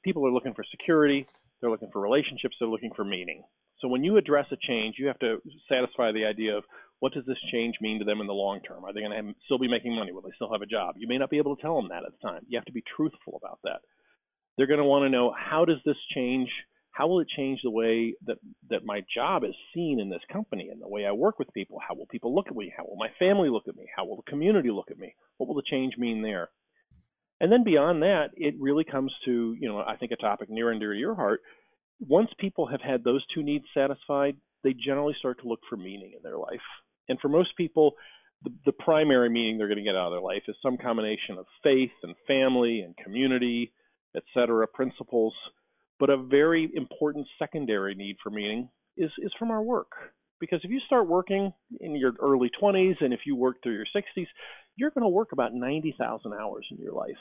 people 0.04 0.26
are 0.28 0.32
looking 0.32 0.54
for 0.54 0.66
security, 0.70 1.26
they're 1.62 1.72
looking 1.72 1.92
for 1.92 2.02
relationships, 2.02 2.56
they're 2.60 2.70
looking 2.70 2.92
for 2.96 3.06
meaning. 3.06 3.44
So 3.82 3.88
when 3.88 4.04
you 4.04 4.18
address 4.18 4.46
a 4.52 4.58
change, 4.68 4.96
you 4.98 5.08
have 5.08 5.20
to 5.20 5.42
satisfy 5.70 6.12
the 6.12 6.26
idea 6.26 6.58
of 6.58 6.64
what 7.00 7.14
does 7.14 7.26
this 7.26 7.38
change 7.52 7.76
mean 7.82 8.00
to 8.00 8.06
them 8.06 8.20
in 8.20 8.28
the 8.28 8.34
long 8.34 8.60
term? 8.62 8.84
Are 8.84 8.94
they 8.94 9.00
going 9.00 9.12
to 9.12 9.34
still 9.46 9.58
be 9.58 9.70
making 9.70 9.96
money? 9.96 10.12
Will 10.12 10.22
they 10.22 10.36
still 10.36 10.52
have 10.52 10.62
a 10.62 10.66
job? 10.66 10.96
You 10.98 11.08
may 11.08 11.18
not 11.18 11.30
be 11.30 11.38
able 11.38 11.56
to 11.56 11.62
tell 11.62 11.76
them 11.76 11.90
that 11.90 12.04
at 12.04 12.12
the 12.12 12.28
time. 12.28 12.46
You 12.48 12.58
have 12.58 12.66
to 12.66 12.74
be 12.74 12.84
truthful 12.96 13.40
about 13.42 13.60
that. 13.64 13.80
They're 14.58 14.68
going 14.68 14.80
to 14.80 14.86
want 14.86 15.06
to 15.06 15.10
know 15.10 15.34
how 15.38 15.64
does 15.64 15.78
this 15.86 15.96
change? 16.14 16.50
How 16.92 17.08
will 17.08 17.22
it 17.22 17.30
change 17.38 17.62
the 17.64 17.72
way 17.72 18.16
that, 18.26 18.38
that 18.70 18.84
my 18.84 19.02
job 19.16 19.46
is 19.46 19.56
seen 19.74 20.02
in 20.02 20.10
this 20.10 20.20
company 20.32 20.68
and 20.70 20.82
the 20.82 20.90
way 20.90 21.06
I 21.06 21.14
work 21.14 21.40
with 21.40 21.54
people? 21.54 21.80
How 21.88 21.96
will 21.96 22.08
people 22.08 22.36
look 22.36 22.48
at 22.48 22.56
me? 22.58 22.74
How 22.76 22.84
will 22.84 22.98
my 22.98 23.10
family 23.18 23.50
look 23.50 23.70
at 23.70 23.78
me? 23.78 23.86
How 23.96 24.04
will 24.04 24.18
the 24.18 24.30
community 24.30 24.70
look 24.70 24.92
at 24.92 25.00
me? 25.00 25.16
What 25.38 25.48
will 25.48 25.56
the 25.56 25.64
change 25.70 25.94
mean 25.98 26.22
there? 26.22 26.50
And 27.40 27.50
then 27.50 27.64
beyond 27.64 28.02
that, 28.02 28.32
it 28.36 28.56
really 28.60 28.84
comes 28.84 29.14
to, 29.24 29.56
you 29.58 29.70
know, 29.70 29.80
I 29.80 29.96
think 29.96 30.12
a 30.12 30.18
topic 30.18 30.50
near 30.50 30.72
and 30.72 30.80
dear 30.82 30.92
to 30.92 31.00
your 31.00 31.16
heart. 31.16 31.40
Once 32.00 32.30
people 32.40 32.68
have 32.68 32.82
had 32.82 33.04
those 33.04 33.26
two 33.34 33.44
needs 33.44 33.66
satisfied, 33.74 34.36
they 34.64 34.74
generally 34.74 35.16
start 35.20 35.40
to 35.42 35.48
look 35.48 35.60
for 35.70 35.78
meaning 35.78 36.14
in 36.16 36.24
their 36.24 36.38
life. 36.38 36.62
And 37.08 37.20
for 37.20 37.30
most 37.30 37.56
people, 37.58 37.94
the, 38.44 38.52
the 38.66 38.72
primary 38.72 39.30
meaning 39.30 39.58
they're 39.58 39.68
going 39.68 39.78
to 39.78 39.84
get 39.84 39.96
out 39.96 40.08
of 40.08 40.14
their 40.14 40.22
life 40.22 40.44
is 40.48 40.56
some 40.62 40.78
combination 40.78 41.38
of 41.38 41.46
faith 41.64 41.92
and 42.04 42.16
family 42.28 42.82
and 42.82 42.96
community, 42.98 43.74
et 44.16 44.24
cetera, 44.34 44.68
principles. 44.68 45.34
But 46.00 46.10
a 46.10 46.18
very 46.18 46.70
important 46.74 47.28
secondary 47.38 47.96
need 47.96 48.16
for 48.24 48.30
meaning 48.30 48.70
is, 48.96 49.12
is 49.20 49.34
from 49.38 49.52
our 49.52 49.62
work. 49.62 49.92
Because 50.40 50.62
if 50.64 50.72
you 50.72 50.80
start 50.86 51.08
working 51.08 51.52
in 51.82 51.96
your 51.98 52.14
early 52.22 52.50
20s 52.62 52.96
and 53.02 53.14
if 53.14 53.22
you 53.26 53.36
work 53.36 53.58
through 53.62 53.76
your 53.76 53.86
60s, 53.94 54.28
you're 54.78 54.92
going 54.92 55.04
to 55.04 55.10
work 55.10 55.34
about 55.34 55.54
90,000 55.54 56.34
hours 56.34 56.66
in 56.72 56.78
your 56.78 56.94
life. 56.94 57.18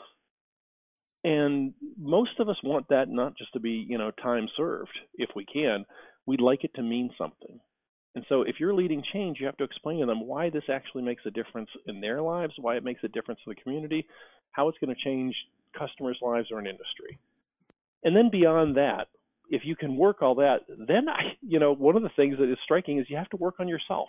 And 1.24 1.74
most 1.98 2.38
of 2.38 2.48
us 2.48 2.56
want 2.62 2.88
that 2.88 3.08
not 3.08 3.36
just 3.36 3.52
to 3.54 3.60
be, 3.60 3.84
you 3.88 3.98
know, 3.98 4.10
time 4.22 4.48
served 4.56 4.96
if 5.14 5.30
we 5.34 5.44
can. 5.44 5.84
We'd 6.26 6.40
like 6.40 6.64
it 6.64 6.74
to 6.74 6.82
mean 6.82 7.10
something. 7.18 7.58
And 8.14 8.24
so 8.28 8.42
if 8.42 8.56
you're 8.58 8.74
leading 8.74 9.02
change, 9.12 9.38
you 9.40 9.46
have 9.46 9.56
to 9.58 9.64
explain 9.64 10.00
to 10.00 10.06
them 10.06 10.26
why 10.26 10.50
this 10.50 10.64
actually 10.72 11.02
makes 11.02 11.22
a 11.26 11.30
difference 11.30 11.70
in 11.86 12.00
their 12.00 12.22
lives, 12.22 12.54
why 12.58 12.76
it 12.76 12.84
makes 12.84 13.02
a 13.04 13.08
difference 13.08 13.40
in 13.46 13.50
the 13.50 13.60
community, 13.62 14.06
how 14.52 14.68
it's 14.68 14.78
going 14.78 14.94
to 14.94 15.04
change 15.04 15.34
customers' 15.78 16.18
lives 16.22 16.48
or 16.50 16.58
an 16.58 16.66
industry. 16.66 17.18
And 18.04 18.16
then 18.16 18.30
beyond 18.30 18.76
that, 18.76 19.08
if 19.50 19.62
you 19.64 19.76
can 19.76 19.96
work 19.96 20.22
all 20.22 20.36
that, 20.36 20.60
then 20.68 21.08
I, 21.08 21.36
you 21.42 21.58
know, 21.58 21.74
one 21.74 21.96
of 21.96 22.02
the 22.02 22.10
things 22.16 22.38
that 22.38 22.50
is 22.50 22.58
striking 22.64 22.98
is 22.98 23.06
you 23.08 23.16
have 23.16 23.30
to 23.30 23.36
work 23.36 23.56
on 23.60 23.68
yourself 23.68 24.08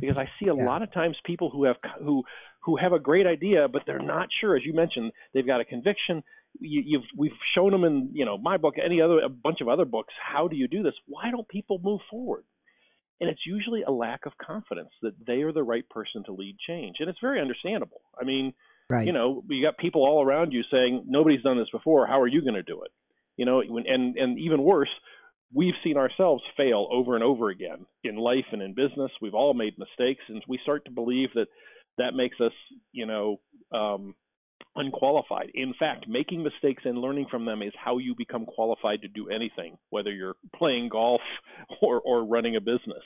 because 0.00 0.16
I 0.16 0.28
see 0.38 0.48
a 0.48 0.54
yeah. 0.54 0.64
lot 0.64 0.82
of 0.82 0.92
times 0.92 1.16
people 1.24 1.50
who 1.50 1.64
have 1.64 1.76
who 2.02 2.24
who 2.60 2.76
have 2.76 2.92
a 2.92 2.98
great 2.98 3.26
idea, 3.26 3.68
but 3.68 3.82
they're 3.86 3.98
not 3.98 4.28
sure. 4.40 4.56
As 4.56 4.64
you 4.64 4.74
mentioned, 4.74 5.12
they've 5.32 5.46
got 5.46 5.60
a 5.60 5.64
conviction. 5.64 6.22
You, 6.60 6.98
have 6.98 7.06
we've 7.16 7.32
shown 7.54 7.70
them 7.72 7.84
in 7.84 8.10
you 8.12 8.24
know 8.24 8.36
my 8.38 8.56
book, 8.56 8.74
any 8.82 9.00
other 9.00 9.20
a 9.20 9.28
bunch 9.28 9.60
of 9.60 9.68
other 9.68 9.84
books. 9.84 10.12
How 10.20 10.48
do 10.48 10.56
you 10.56 10.68
do 10.68 10.82
this? 10.82 10.94
Why 11.06 11.30
don't 11.30 11.48
people 11.48 11.80
move 11.82 12.00
forward? 12.10 12.44
And 13.20 13.28
it's 13.28 13.44
usually 13.44 13.82
a 13.82 13.90
lack 13.90 14.26
of 14.26 14.32
confidence 14.38 14.90
that 15.02 15.14
they 15.26 15.42
are 15.42 15.52
the 15.52 15.62
right 15.62 15.88
person 15.88 16.22
to 16.26 16.32
lead 16.32 16.56
change, 16.66 16.96
and 17.00 17.08
it's 17.08 17.18
very 17.20 17.40
understandable. 17.40 18.00
I 18.20 18.24
mean, 18.24 18.54
right. 18.90 19.06
you 19.06 19.12
know, 19.12 19.42
you 19.48 19.64
got 19.64 19.76
people 19.76 20.02
all 20.02 20.24
around 20.24 20.52
you 20.52 20.62
saying 20.70 21.04
nobody's 21.06 21.42
done 21.42 21.58
this 21.58 21.70
before. 21.72 22.06
How 22.06 22.20
are 22.20 22.28
you 22.28 22.42
going 22.42 22.54
to 22.54 22.62
do 22.62 22.82
it? 22.82 22.90
You 23.36 23.44
know, 23.44 23.60
and 23.60 24.16
and 24.16 24.38
even 24.38 24.62
worse, 24.62 24.90
we've 25.52 25.74
seen 25.82 25.96
ourselves 25.96 26.42
fail 26.56 26.88
over 26.90 27.14
and 27.14 27.24
over 27.24 27.48
again 27.50 27.86
in 28.04 28.16
life 28.16 28.44
and 28.52 28.62
in 28.62 28.74
business. 28.74 29.10
We've 29.20 29.34
all 29.34 29.54
made 29.54 29.78
mistakes, 29.78 30.22
and 30.28 30.42
we 30.48 30.58
start 30.62 30.84
to 30.84 30.90
believe 30.90 31.30
that 31.34 31.48
that 31.98 32.14
makes 32.14 32.36
us, 32.40 32.52
you 32.92 33.06
know, 33.06 33.40
um, 33.72 34.14
unqualified. 34.76 35.50
In 35.54 35.74
fact, 35.78 36.06
making 36.08 36.42
mistakes 36.42 36.82
and 36.84 36.98
learning 36.98 37.26
from 37.30 37.44
them 37.44 37.62
is 37.62 37.72
how 37.82 37.98
you 37.98 38.14
become 38.16 38.46
qualified 38.46 39.02
to 39.02 39.08
do 39.08 39.28
anything, 39.28 39.76
whether 39.90 40.12
you're 40.12 40.36
playing 40.56 40.88
golf 40.88 41.20
or, 41.82 42.00
or 42.00 42.24
running 42.24 42.56
a 42.56 42.60
business. 42.60 43.02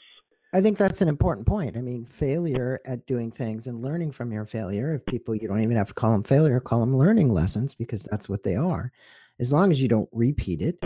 I 0.55 0.61
think 0.61 0.77
that's 0.77 1.01
an 1.01 1.09
important 1.09 1.47
point. 1.47 1.79
I 1.79 1.81
mean, 1.81 2.05
failure 2.05 2.79
at 2.85 3.07
doing 3.07 3.31
things 3.31 3.67
and 3.67 3.81
learning 3.81 4.13
from 4.13 4.31
your 4.31 4.45
failure, 4.45 4.95
if 4.95 5.07
people, 5.07 5.35
you 5.35 5.49
don't 5.49 5.63
even 5.63 5.77
have 5.77 5.89
to 5.89 5.95
call 5.95 6.13
them 6.13 6.23
failure, 6.23 6.61
call 6.61 6.81
them 6.81 6.97
learning 6.97 7.33
lessons 7.33 7.75
because 7.75 8.03
that's 8.03 8.29
what 8.29 8.43
they 8.43 8.55
are, 8.55 8.93
as 9.41 9.51
long 9.51 9.73
as 9.73 9.81
you 9.81 9.89
don't 9.89 10.11
repeat 10.13 10.61
it. 10.61 10.79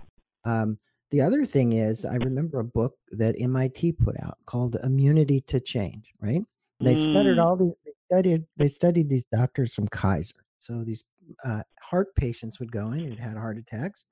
Um, 0.45 0.79
the 1.11 1.21
other 1.21 1.45
thing 1.45 1.73
is, 1.75 2.05
I 2.05 2.17
remember 2.17 2.61
a 2.61 2.65
book 2.65 2.95
that 3.13 3.37
MIT 3.39 3.93
put 3.93 4.17
out 4.21 4.39
called 4.47 4.77
Immunity 4.83 5.41
to 5.43 5.61
Change, 5.61 6.13
right? 6.21 6.43
They 6.81 6.95
mm. 6.95 7.11
studied 7.11 7.39
all 7.39 7.57
these, 7.57 7.75
they 7.85 7.93
studied, 8.11 8.45
they 8.57 8.69
studied 8.69 9.09
these 9.09 9.25
doctors 9.33 9.73
from 9.73 9.89
Kaiser. 9.89 10.45
So 10.59 10.83
these 10.85 11.05
uh, 11.45 11.63
heart 11.81 12.15
patients 12.17 12.59
would 12.59 12.73
go 12.73 12.93
in 12.93 13.05
who'd 13.05 13.19
had 13.19 13.37
heart 13.37 13.59
attacks, 13.59 14.05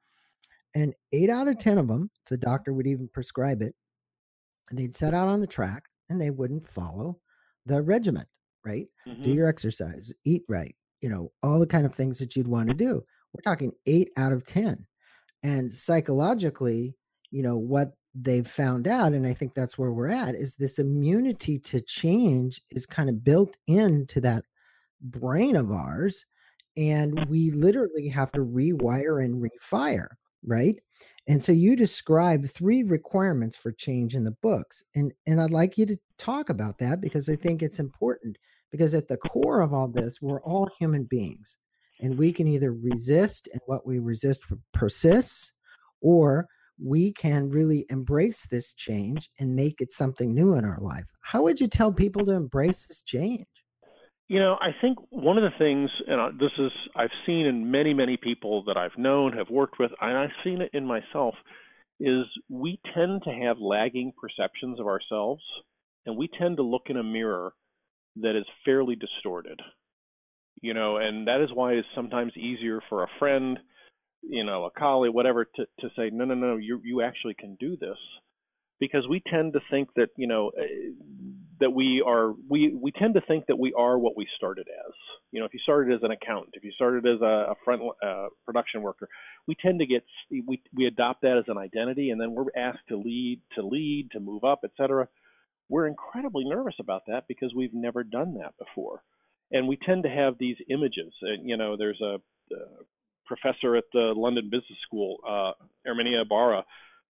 and 0.75 0.95
eight 1.13 1.31
out 1.31 1.49
of 1.49 1.59
10 1.59 1.79
of 1.79 1.89
them, 1.89 2.11
the 2.29 2.37
doctor 2.37 2.73
would 2.73 2.87
even 2.87 3.09
prescribe 3.09 3.63
it, 3.63 3.75
they'd 4.73 4.95
set 4.95 5.15
out 5.15 5.29
on 5.29 5.41
the 5.41 5.47
track 5.47 5.85
and 6.09 6.21
they 6.21 6.31
wouldn't 6.31 6.67
follow 6.67 7.19
the 7.67 7.83
regiment, 7.83 8.29
right? 8.65 8.87
Mm-hmm. 9.07 9.23
Do 9.23 9.31
your 9.31 9.49
exercise, 9.49 10.13
eat 10.25 10.43
right, 10.49 10.75
you 11.01 11.09
know, 11.09 11.31
all 11.43 11.59
the 11.59 11.67
kind 11.67 11.87
of 11.87 11.95
things 11.95 12.19
that 12.19 12.37
you'd 12.37 12.49
want 12.49 12.69
to 12.69 12.75
do. 12.75 13.03
We're 13.33 13.43
talking 13.43 13.73
eight 13.87 14.11
out 14.17 14.33
of 14.33 14.47
10. 14.47 14.87
And 15.45 15.73
psychologically, 15.73 16.97
you 17.31 17.43
know, 17.43 17.57
what 17.57 17.93
they've 18.15 18.47
found 18.47 18.89
out, 18.89 19.13
and 19.13 19.27
I 19.27 19.35
think 19.35 19.53
that's 19.53 19.77
where 19.77 19.93
we're 19.93 20.09
at, 20.09 20.35
is 20.35 20.57
this 20.57 20.79
immunity 20.79 21.59
to 21.61 21.81
change 21.83 22.63
is 22.71 22.87
kind 22.87 23.09
of 23.09 23.23
built 23.23 23.57
into 23.67 24.21
that 24.23 24.45
brain 25.03 25.55
of 25.55 25.71
ours. 25.71 26.25
And 26.77 27.27
we 27.29 27.51
literally 27.53 28.09
have 28.09 28.33
to 28.33 28.41
rewire 28.41 29.25
and 29.25 29.43
refire, 29.43 30.09
right? 30.45 30.77
And 31.29 31.43
so 31.43 31.53
you 31.53 31.77
describe 31.77 32.49
three 32.51 32.83
requirements 32.83 33.57
for 33.57 33.71
change 33.73 34.15
in 34.15 34.25
the 34.25 34.37
books. 34.43 34.83
And 34.95 35.13
and 35.27 35.41
I'd 35.41 35.53
like 35.53 35.79
you 35.79 35.87
to 35.87 35.99
talk 36.19 36.49
about 36.49 36.79
that 36.79 37.01
because 37.01 37.29
I 37.29 37.37
think 37.37 37.63
it's 37.63 37.79
important 37.81 38.39
because 38.71 38.95
at 38.95 39.09
the 39.09 39.17
core 39.19 39.61
of 39.61 39.73
all 39.73 39.89
this, 39.89 40.21
we're 40.21 40.43
all 40.43 40.69
human 40.79 41.05
beings. 41.05 41.59
And 42.01 42.19
we 42.19 42.33
can 42.33 42.47
either 42.47 42.73
resist 42.73 43.49
and 43.53 43.61
what 43.67 43.87
we 43.87 43.99
resist 43.99 44.45
persists, 44.73 45.53
or 46.01 46.47
we 46.83 47.13
can 47.13 47.49
really 47.49 47.87
embrace 47.89 48.47
this 48.49 48.75
change 48.75 49.31
and 49.39 49.55
make 49.55 49.81
it 49.81 49.93
something 49.93 50.35
new 50.35 50.55
in 50.55 50.65
our 50.65 50.81
life. 50.81 51.05
How 51.21 51.43
would 51.43 51.61
you 51.61 51.69
tell 51.69 51.93
people 51.93 52.27
to 52.27 52.33
embrace 52.33 52.89
this 52.89 53.03
change? 53.03 53.47
You 54.27 54.41
know, 54.41 54.57
I 54.61 54.71
think 54.81 54.99
one 55.11 55.37
of 55.37 55.45
the 55.45 55.57
things, 55.59 55.91
and 56.09 56.41
this 56.41 56.51
is 56.59 56.73
I've 56.97 57.11
seen 57.27 57.47
in 57.47 57.71
many, 57.71 57.93
many 57.93 58.17
people 58.17 58.65
that 58.65 58.77
I've 58.77 58.97
known, 58.97 59.35
have 59.35 59.51
worked 59.51 59.79
with, 59.79 59.93
and 60.01 60.17
I've 60.17 60.31
seen 60.43 60.63
it 60.63 60.71
in 60.73 60.87
myself, 60.87 61.35
is 62.01 62.25
we 62.49 62.81
tend 62.95 63.23
to 63.25 63.31
have 63.31 63.59
lagging 63.59 64.13
perceptions 64.21 64.81
of 64.81 64.87
ourselves, 64.87 65.43
and 66.07 66.17
we 66.17 66.29
tend 66.39 66.57
to 66.57 66.63
look 66.63 66.85
in 66.87 66.97
a 66.97 67.05
mirror 67.05 67.53
that 68.17 68.37
is 68.37 68.47
fairly 68.65 68.97
distorted. 68.97 69.61
You 70.61 70.75
know, 70.75 70.97
and 70.97 71.27
that 71.29 71.41
is 71.43 71.51
why 71.53 71.73
it's 71.73 71.89
sometimes 71.95 72.33
easier 72.37 72.81
for 72.89 73.03
a 73.03 73.09
friend, 73.19 73.59
you 74.23 74.45
know, 74.45 74.65
a 74.65 74.71
colleague, 74.71 75.13
whatever, 75.13 75.45
to, 75.45 75.67
to 75.81 75.89
say, 75.97 76.11
no, 76.11 76.25
no, 76.25 76.35
no, 76.35 76.57
you 76.57 76.81
you 76.85 77.03
actually 77.03 77.35
can 77.35 77.57
do 77.61 77.77
this. 77.77 77.99
Because 78.81 79.07
we 79.09 79.23
tend 79.31 79.53
to 79.53 79.61
think 79.71 79.89
that 79.97 80.09
you 80.17 80.27
know 80.27 80.51
eh, 80.59 80.93
that 81.61 81.71
we 81.71 82.03
are 82.07 82.33
we 82.49 82.75
we 82.81 82.93
tend 82.93 83.15
to 83.15 83.21
think 83.23 83.47
that 83.47 83.59
we 83.59 83.73
are 83.77 83.99
what 83.99 84.17
we 84.17 84.27
started 84.37 84.67
as. 84.69 84.95
You 85.33 85.41
know 85.41 85.47
if 85.47 85.55
you 85.55 85.61
started 85.63 85.95
as 85.95 86.03
an 86.03 86.11
accountant 86.11 86.55
if 86.55 86.65
you 86.65 86.73
started 86.73 87.07
as 87.07 87.21
a, 87.21 87.53
a 87.53 87.55
front 87.65 87.83
uh, 88.05 88.29
production 88.45 88.83
worker 88.83 89.09
we 89.47 89.55
tend 89.55 89.81
to 89.81 89.87
get 89.87 90.05
we 90.31 90.63
we 90.73 90.87
adopt 90.87 91.23
that 91.23 91.39
as 91.39 91.45
an 91.49 91.59
identity 91.59 92.11
and 92.11 92.21
then 92.21 92.33
we're 92.33 92.47
asked 92.57 92.87
to 92.89 92.97
lead 92.97 93.41
to 93.55 93.67
lead 93.67 94.11
to 94.13 94.21
move 94.21 94.45
up 94.45 94.61
etc 94.65 95.09
we're 95.69 95.87
incredibly 95.87 96.45
nervous 96.45 96.75
about 96.79 97.03
that 97.07 97.25
because 97.29 97.53
we've 97.55 97.75
never 97.75 98.05
done 98.05 98.35
that 98.35 98.55
before 98.59 99.03
and 99.53 99.69
we 99.69 99.79
tend 99.85 100.03
to 100.03 100.09
have 100.09 100.35
these 100.39 100.57
images 100.71 101.13
and 101.23 101.49
you 101.49 101.57
know 101.57 101.77
there's 101.77 102.01
a, 102.01 102.17
a 102.55 102.59
professor 103.27 103.77
at 103.77 103.85
the 103.93 104.13
london 104.17 104.45
business 104.51 104.79
school 104.87 105.19
uh, 105.29 105.53
Herminia 105.87 106.23
Ibarra 106.23 106.65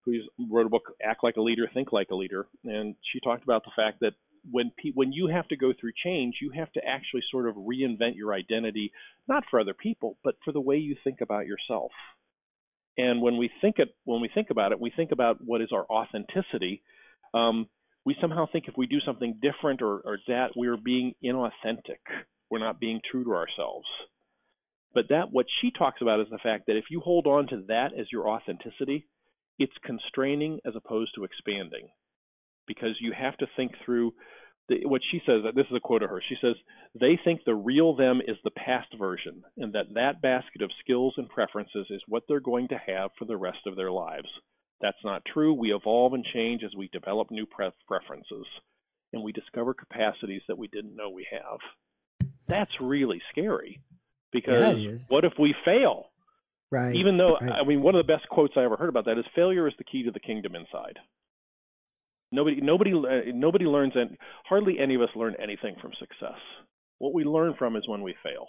who 0.05 0.20
wrote 0.51 0.66
a 0.66 0.70
book, 0.70 0.83
Act 1.03 1.25
Like 1.25 1.37
a 1.37 1.40
Leader, 1.40 1.68
Think 1.73 1.92
Like 1.92 2.11
a 2.11 2.14
Leader, 2.14 2.47
and 2.64 2.94
she 3.12 3.20
talked 3.20 3.42
about 3.42 3.64
the 3.64 3.70
fact 3.75 4.01
that 4.01 4.12
when 4.51 4.70
pe- 4.77 4.92
when 4.92 5.12
you 5.12 5.29
have 5.29 5.49
to 5.49 5.57
go 5.57 5.73
through 5.79 5.92
change, 6.05 6.37
you 6.42 6.51
have 6.51 6.70
to 6.73 6.81
actually 6.87 7.23
sort 7.31 7.49
of 7.49 7.55
reinvent 7.55 8.14
your 8.16 8.35
identity, 8.35 8.92
not 9.27 9.44
for 9.51 9.59
other 9.59 9.75
people, 9.75 10.18
but 10.23 10.35
for 10.44 10.53
the 10.53 10.61
way 10.61 10.77
you 10.77 10.97
think 11.03 11.20
about 11.23 11.47
yourself. 11.47 11.90
And 12.99 13.23
when 13.23 13.38
we 13.38 13.51
think 13.61 13.79
it, 13.79 13.94
when 14.05 14.20
we 14.20 14.29
think 14.33 14.51
about 14.51 14.73
it, 14.73 14.81
we 14.81 14.92
think 14.94 15.12
about 15.12 15.38
what 15.42 15.62
is 15.62 15.70
our 15.73 15.87
authenticity. 15.90 16.83
Um, 17.33 17.68
we 18.05 18.17
somehow 18.21 18.47
think 18.51 18.67
if 18.69 18.77
we 18.77 18.87
do 18.87 19.01
something 19.01 19.40
different 19.40 19.83
or, 19.83 20.01
or 20.05 20.19
that, 20.29 20.51
we're 20.57 20.77
being 20.77 21.14
inauthentic. 21.25 22.01
We're 22.51 22.59
not 22.59 22.81
being 22.81 23.01
true 23.11 23.25
to 23.25 23.33
ourselves. 23.35 23.87
But 24.93 25.09
that 25.09 25.33
what 25.33 25.47
she 25.61 25.71
talks 25.71 26.01
about 26.03 26.21
is 26.21 26.27
the 26.31 26.38
fact 26.38 26.64
that 26.67 26.77
if 26.77 26.85
you 26.90 27.01
hold 27.01 27.27
on 27.27 27.49
to 27.49 27.64
that 27.69 27.90
as 27.99 28.07
your 28.12 28.29
authenticity, 28.29 29.09
it's 29.59 29.73
constraining 29.85 30.61
as 30.67 30.75
opposed 30.77 31.14
to 31.14 31.25
expanding 31.25 31.88
because 32.67 32.97
you 33.01 33.12
have 33.12 33.37
to 33.38 33.47
think 33.57 33.73
through 33.85 34.12
the, 34.69 34.87
what 34.87 35.03
she 35.11 35.21
says 35.27 35.43
this 35.55 35.67
is 35.71 35.77
a 35.77 35.81
quote 35.81 36.03
of 36.03 36.11
her 36.11 36.23
she 36.27 36.37
says 36.40 36.55
they 36.99 37.19
think 37.23 37.40
the 37.45 37.55
real 37.55 37.95
them 37.95 38.21
is 38.27 38.37
the 38.45 38.51
past 38.51 38.88
version 38.99 39.43
and 39.59 39.75
that 39.75 39.93
that 39.95 40.23
basket 40.23 40.62
of 40.62 40.71
skills 40.81 41.14
and 41.19 41.29
preferences 41.29 41.87
is 41.90 42.03
what 42.09 42.23
they're 42.27 42.40
going 42.40 42.69
to 42.69 42.81
have 42.87 43.11
for 43.19 43.27
the 43.27 43.37
rest 43.37 43.59
of 43.67 43.77
their 43.77 43.90
lives 43.90 44.29
that's 44.85 45.05
not 45.05 45.25
true 45.25 45.53
we 45.53 45.73
evolve 45.73 46.12
and 46.12 46.25
change 46.33 46.62
as 46.62 46.75
we 46.77 46.88
develop 46.92 47.31
new 47.31 47.47
pre- 47.47 47.70
preferences 47.88 48.47
and 49.12 49.23
we 49.23 49.33
discover 49.33 49.75
capacities 49.75 50.42
that 50.47 50.59
we 50.59 50.68
didn't 50.68 50.94
know 50.94 51.11
we 51.11 51.27
have 51.31 51.59
that's 52.47 52.73
really 52.81 53.20
scary 53.33 53.81
because 54.33 54.77
yeah, 54.79 54.99
what 55.09 55.25
if 55.25 55.33
we 55.38 55.55
fail 55.64 56.11
Right. 56.75 56.97
Even 56.97 57.16
though 57.16 57.37
right. 57.40 57.53
I 57.53 57.64
mean, 57.64 57.83
one 57.83 57.94
of 57.94 58.05
the 58.05 58.12
best 58.12 58.29
quotes 58.29 58.55
I 58.57 58.64
ever 58.64 58.77
heard 58.77 58.88
about 58.88 59.05
that 59.05 59.16
is 59.16 59.25
failure 59.37 59.68
is 59.68 59.75
the 59.79 59.85
key 59.85 60.03
to 60.03 60.11
the 60.11 60.18
kingdom 60.18 60.57
inside. 60.57 60.99
Nobody, 62.33 62.61
nobody, 62.61 62.92
uh, 62.92 63.31
nobody 63.33 63.64
learns, 63.64 63.92
and 63.94 64.18
hardly 64.44 64.81
any 64.81 64.97
of 64.97 65.03
us 65.03 65.11
learn 65.14 65.37
anything 65.40 65.77
from 65.81 65.92
success. 66.01 66.38
What 66.99 67.14
we 67.14 67.23
learn 67.23 67.55
from 67.57 67.77
is 67.77 67.87
when 67.87 68.03
we 68.03 68.16
fail. 68.25 68.47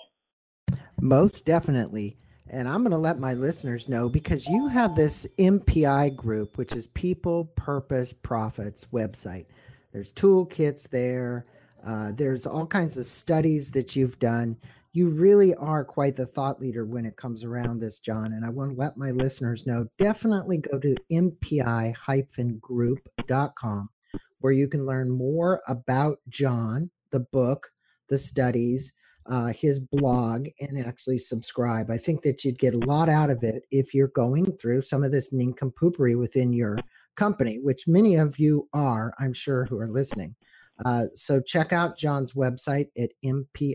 Most 1.00 1.46
definitely. 1.46 2.18
And 2.50 2.68
I'm 2.68 2.82
going 2.82 2.92
to 2.92 2.98
let 2.98 3.20
my 3.20 3.34
listeners 3.34 3.90
know 3.90 4.08
because 4.08 4.48
you 4.48 4.68
have 4.68 4.96
this 4.96 5.28
MPI 5.40 6.16
group, 6.16 6.58
which 6.58 6.74
is 6.74 6.88
People, 6.88 7.46
Purpose, 7.56 8.14
Profits 8.14 8.86
website. 8.94 9.46
There's 9.92 10.14
toolkits 10.14 10.90
there. 10.90 11.46
Uh, 11.86 12.12
there's 12.12 12.46
all 12.46 12.68
kinds 12.68 12.98
of 12.98 13.06
studies 13.06 13.72
that 13.72 13.96
you've 13.96 14.20
done 14.20 14.58
you 14.96 15.10
really 15.10 15.54
are 15.56 15.84
quite 15.84 16.16
the 16.16 16.26
thought 16.26 16.62
leader 16.62 16.86
when 16.86 17.06
it 17.06 17.18
comes 17.18 17.44
around 17.44 17.80
this, 17.80 18.00
John. 18.00 18.32
And 18.32 18.46
I 18.46 18.50
want 18.50 18.72
to 18.72 18.78
let 18.78 18.96
my 18.96 19.12
listeners 19.12 19.68
know 19.68 19.88
definitely 19.98 20.60
go 20.60 20.80
to 20.80 20.96
mpi 21.12 22.62
group.com 22.62 23.90
where 24.40 24.54
you 24.54 24.70
can 24.70 24.86
learn 24.86 25.12
more 25.12 25.62
about 25.68 26.20
John, 26.30 26.92
the 27.12 27.20
book, 27.20 27.72
the 28.08 28.18
studies, 28.18 28.94
uh, 29.28 29.48
his 29.48 29.80
blog, 29.80 30.48
and 30.60 30.86
actually 30.86 31.18
subscribe. 31.18 31.90
I 31.90 31.98
think 31.98 32.22
that 32.22 32.44
you'd 32.44 32.60
get 32.60 32.74
a 32.74 32.80
lot 32.80 33.10
out 33.10 33.30
of 33.30 33.44
it 33.44 33.64
if 33.72 33.94
you're 33.94 34.10
going 34.10 34.46
through 34.58 34.82
some 34.82 35.04
of 35.04 35.12
this 35.12 35.34
nincompoopery 35.34 36.18
within 36.18 36.54
your 36.54 36.78
company, 37.16 37.60
which 37.62 37.88
many 37.88 38.16
of 38.16 38.38
you 38.40 38.68
are, 38.74 39.14
I'm 39.20 39.34
sure, 39.34 39.66
who 39.66 39.80
are 39.80 39.90
listening. 39.90 40.36
Uh, 40.84 41.06
so 41.16 41.40
check 41.40 41.72
out 41.72 41.98
John's 41.98 42.34
website 42.34 42.88
at 42.98 43.12
mpi-group.com. 43.24 43.72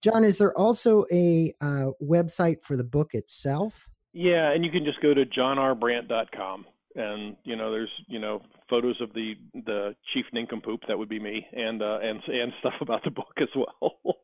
John, 0.00 0.24
is 0.24 0.38
there 0.38 0.56
also 0.56 1.04
a 1.12 1.52
uh, 1.60 1.90
website 2.02 2.62
for 2.62 2.78
the 2.78 2.84
book 2.84 3.10
itself? 3.12 3.88
Yeah, 4.14 4.52
and 4.52 4.64
you 4.64 4.70
can 4.70 4.84
just 4.84 5.00
go 5.00 5.12
to 5.14 5.26
johnrbrandt.com 5.26 6.66
and 6.94 7.36
you 7.44 7.56
know 7.56 7.70
there's 7.70 7.90
you 8.08 8.18
know 8.18 8.42
photos 8.68 9.00
of 9.00 9.12
the 9.14 9.34
the 9.66 9.94
chief 10.12 10.26
nincompoop 10.32 10.80
that 10.88 10.98
would 10.98 11.08
be 11.08 11.20
me 11.20 11.46
and 11.52 11.82
uh, 11.82 11.98
and 12.02 12.20
and 12.26 12.52
stuff 12.60 12.74
about 12.80 13.04
the 13.04 13.10
book 13.10 13.34
as 13.40 13.48
well. 13.54 13.96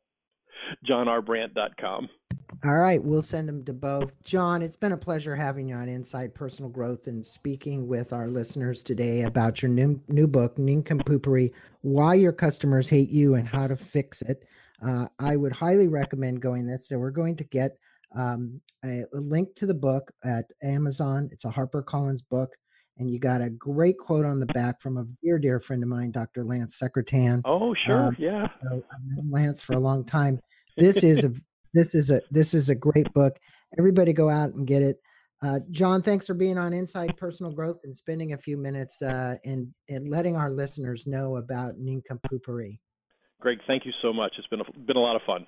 johnrbrandt.com 0.88 2.08
all 2.64 2.78
right 2.78 3.02
we'll 3.04 3.22
send 3.22 3.48
them 3.48 3.64
to 3.64 3.72
both. 3.72 4.12
John 4.24 4.62
it's 4.62 4.76
been 4.76 4.92
a 4.92 4.96
pleasure 4.96 5.36
having 5.36 5.68
you 5.68 5.76
on 5.76 5.88
inside 5.88 6.34
personal 6.34 6.70
growth 6.70 7.06
and 7.06 7.24
speaking 7.24 7.86
with 7.86 8.12
our 8.12 8.28
listeners 8.28 8.82
today 8.82 9.22
about 9.22 9.62
your 9.62 9.70
new, 9.70 10.00
new 10.08 10.26
book 10.26 10.56
nincompoopery 10.56 11.52
why 11.82 12.14
your 12.14 12.32
customers 12.32 12.88
hate 12.88 13.10
you 13.10 13.34
and 13.34 13.46
how 13.46 13.66
to 13.66 13.76
fix 13.76 14.22
it. 14.22 14.44
Uh, 14.84 15.06
i 15.18 15.36
would 15.36 15.52
highly 15.52 15.88
recommend 15.88 16.40
going 16.40 16.66
this. 16.66 16.88
So 16.88 16.98
we're 16.98 17.10
going 17.10 17.36
to 17.36 17.44
get 17.44 17.78
um, 18.16 18.60
a, 18.84 19.02
a 19.12 19.18
link 19.18 19.54
to 19.56 19.66
the 19.66 19.74
book 19.74 20.10
at 20.24 20.44
amazon 20.62 21.28
it's 21.32 21.44
a 21.44 21.50
harpercollins 21.50 22.22
book 22.30 22.50
and 22.98 23.10
you 23.10 23.18
got 23.18 23.40
a 23.40 23.50
great 23.50 23.96
quote 23.98 24.24
on 24.24 24.40
the 24.40 24.46
back 24.46 24.80
from 24.80 24.98
a 24.98 25.06
dear, 25.22 25.38
dear 25.38 25.60
friend 25.60 25.82
of 25.82 25.88
mine, 25.88 26.10
Dr. 26.10 26.44
Lance 26.44 26.78
Secretan. 26.78 27.42
Oh, 27.44 27.74
sure, 27.86 28.08
um, 28.08 28.16
yeah. 28.18 28.48
So 28.62 28.82
I've 28.92 29.00
known 29.04 29.30
Lance 29.30 29.62
for 29.62 29.74
a 29.74 29.78
long 29.78 30.04
time. 30.04 30.40
This 30.76 31.02
is 31.02 31.24
a 31.24 31.32
this 31.74 31.94
is 31.94 32.10
a 32.10 32.20
this 32.30 32.54
is 32.54 32.68
a 32.68 32.74
great 32.74 33.12
book. 33.12 33.36
Everybody, 33.78 34.12
go 34.12 34.28
out 34.30 34.50
and 34.54 34.66
get 34.66 34.82
it. 34.82 34.96
Uh, 35.40 35.60
John, 35.70 36.02
thanks 36.02 36.26
for 36.26 36.34
being 36.34 36.58
on 36.58 36.72
Inside 36.72 37.16
Personal 37.16 37.52
Growth 37.52 37.78
and 37.84 37.94
spending 37.94 38.32
a 38.32 38.38
few 38.38 38.56
minutes 38.56 39.00
uh, 39.02 39.36
and 39.44 39.72
and 39.88 40.08
letting 40.08 40.36
our 40.36 40.50
listeners 40.50 41.06
know 41.06 41.36
about 41.36 41.74
nincompoopery. 41.78 42.78
Greg, 43.40 43.58
thank 43.68 43.86
you 43.86 43.92
so 44.02 44.12
much. 44.12 44.34
It's 44.38 44.48
been 44.48 44.60
a, 44.60 44.78
been 44.80 44.96
a 44.96 45.00
lot 45.00 45.14
of 45.14 45.22
fun. 45.24 45.46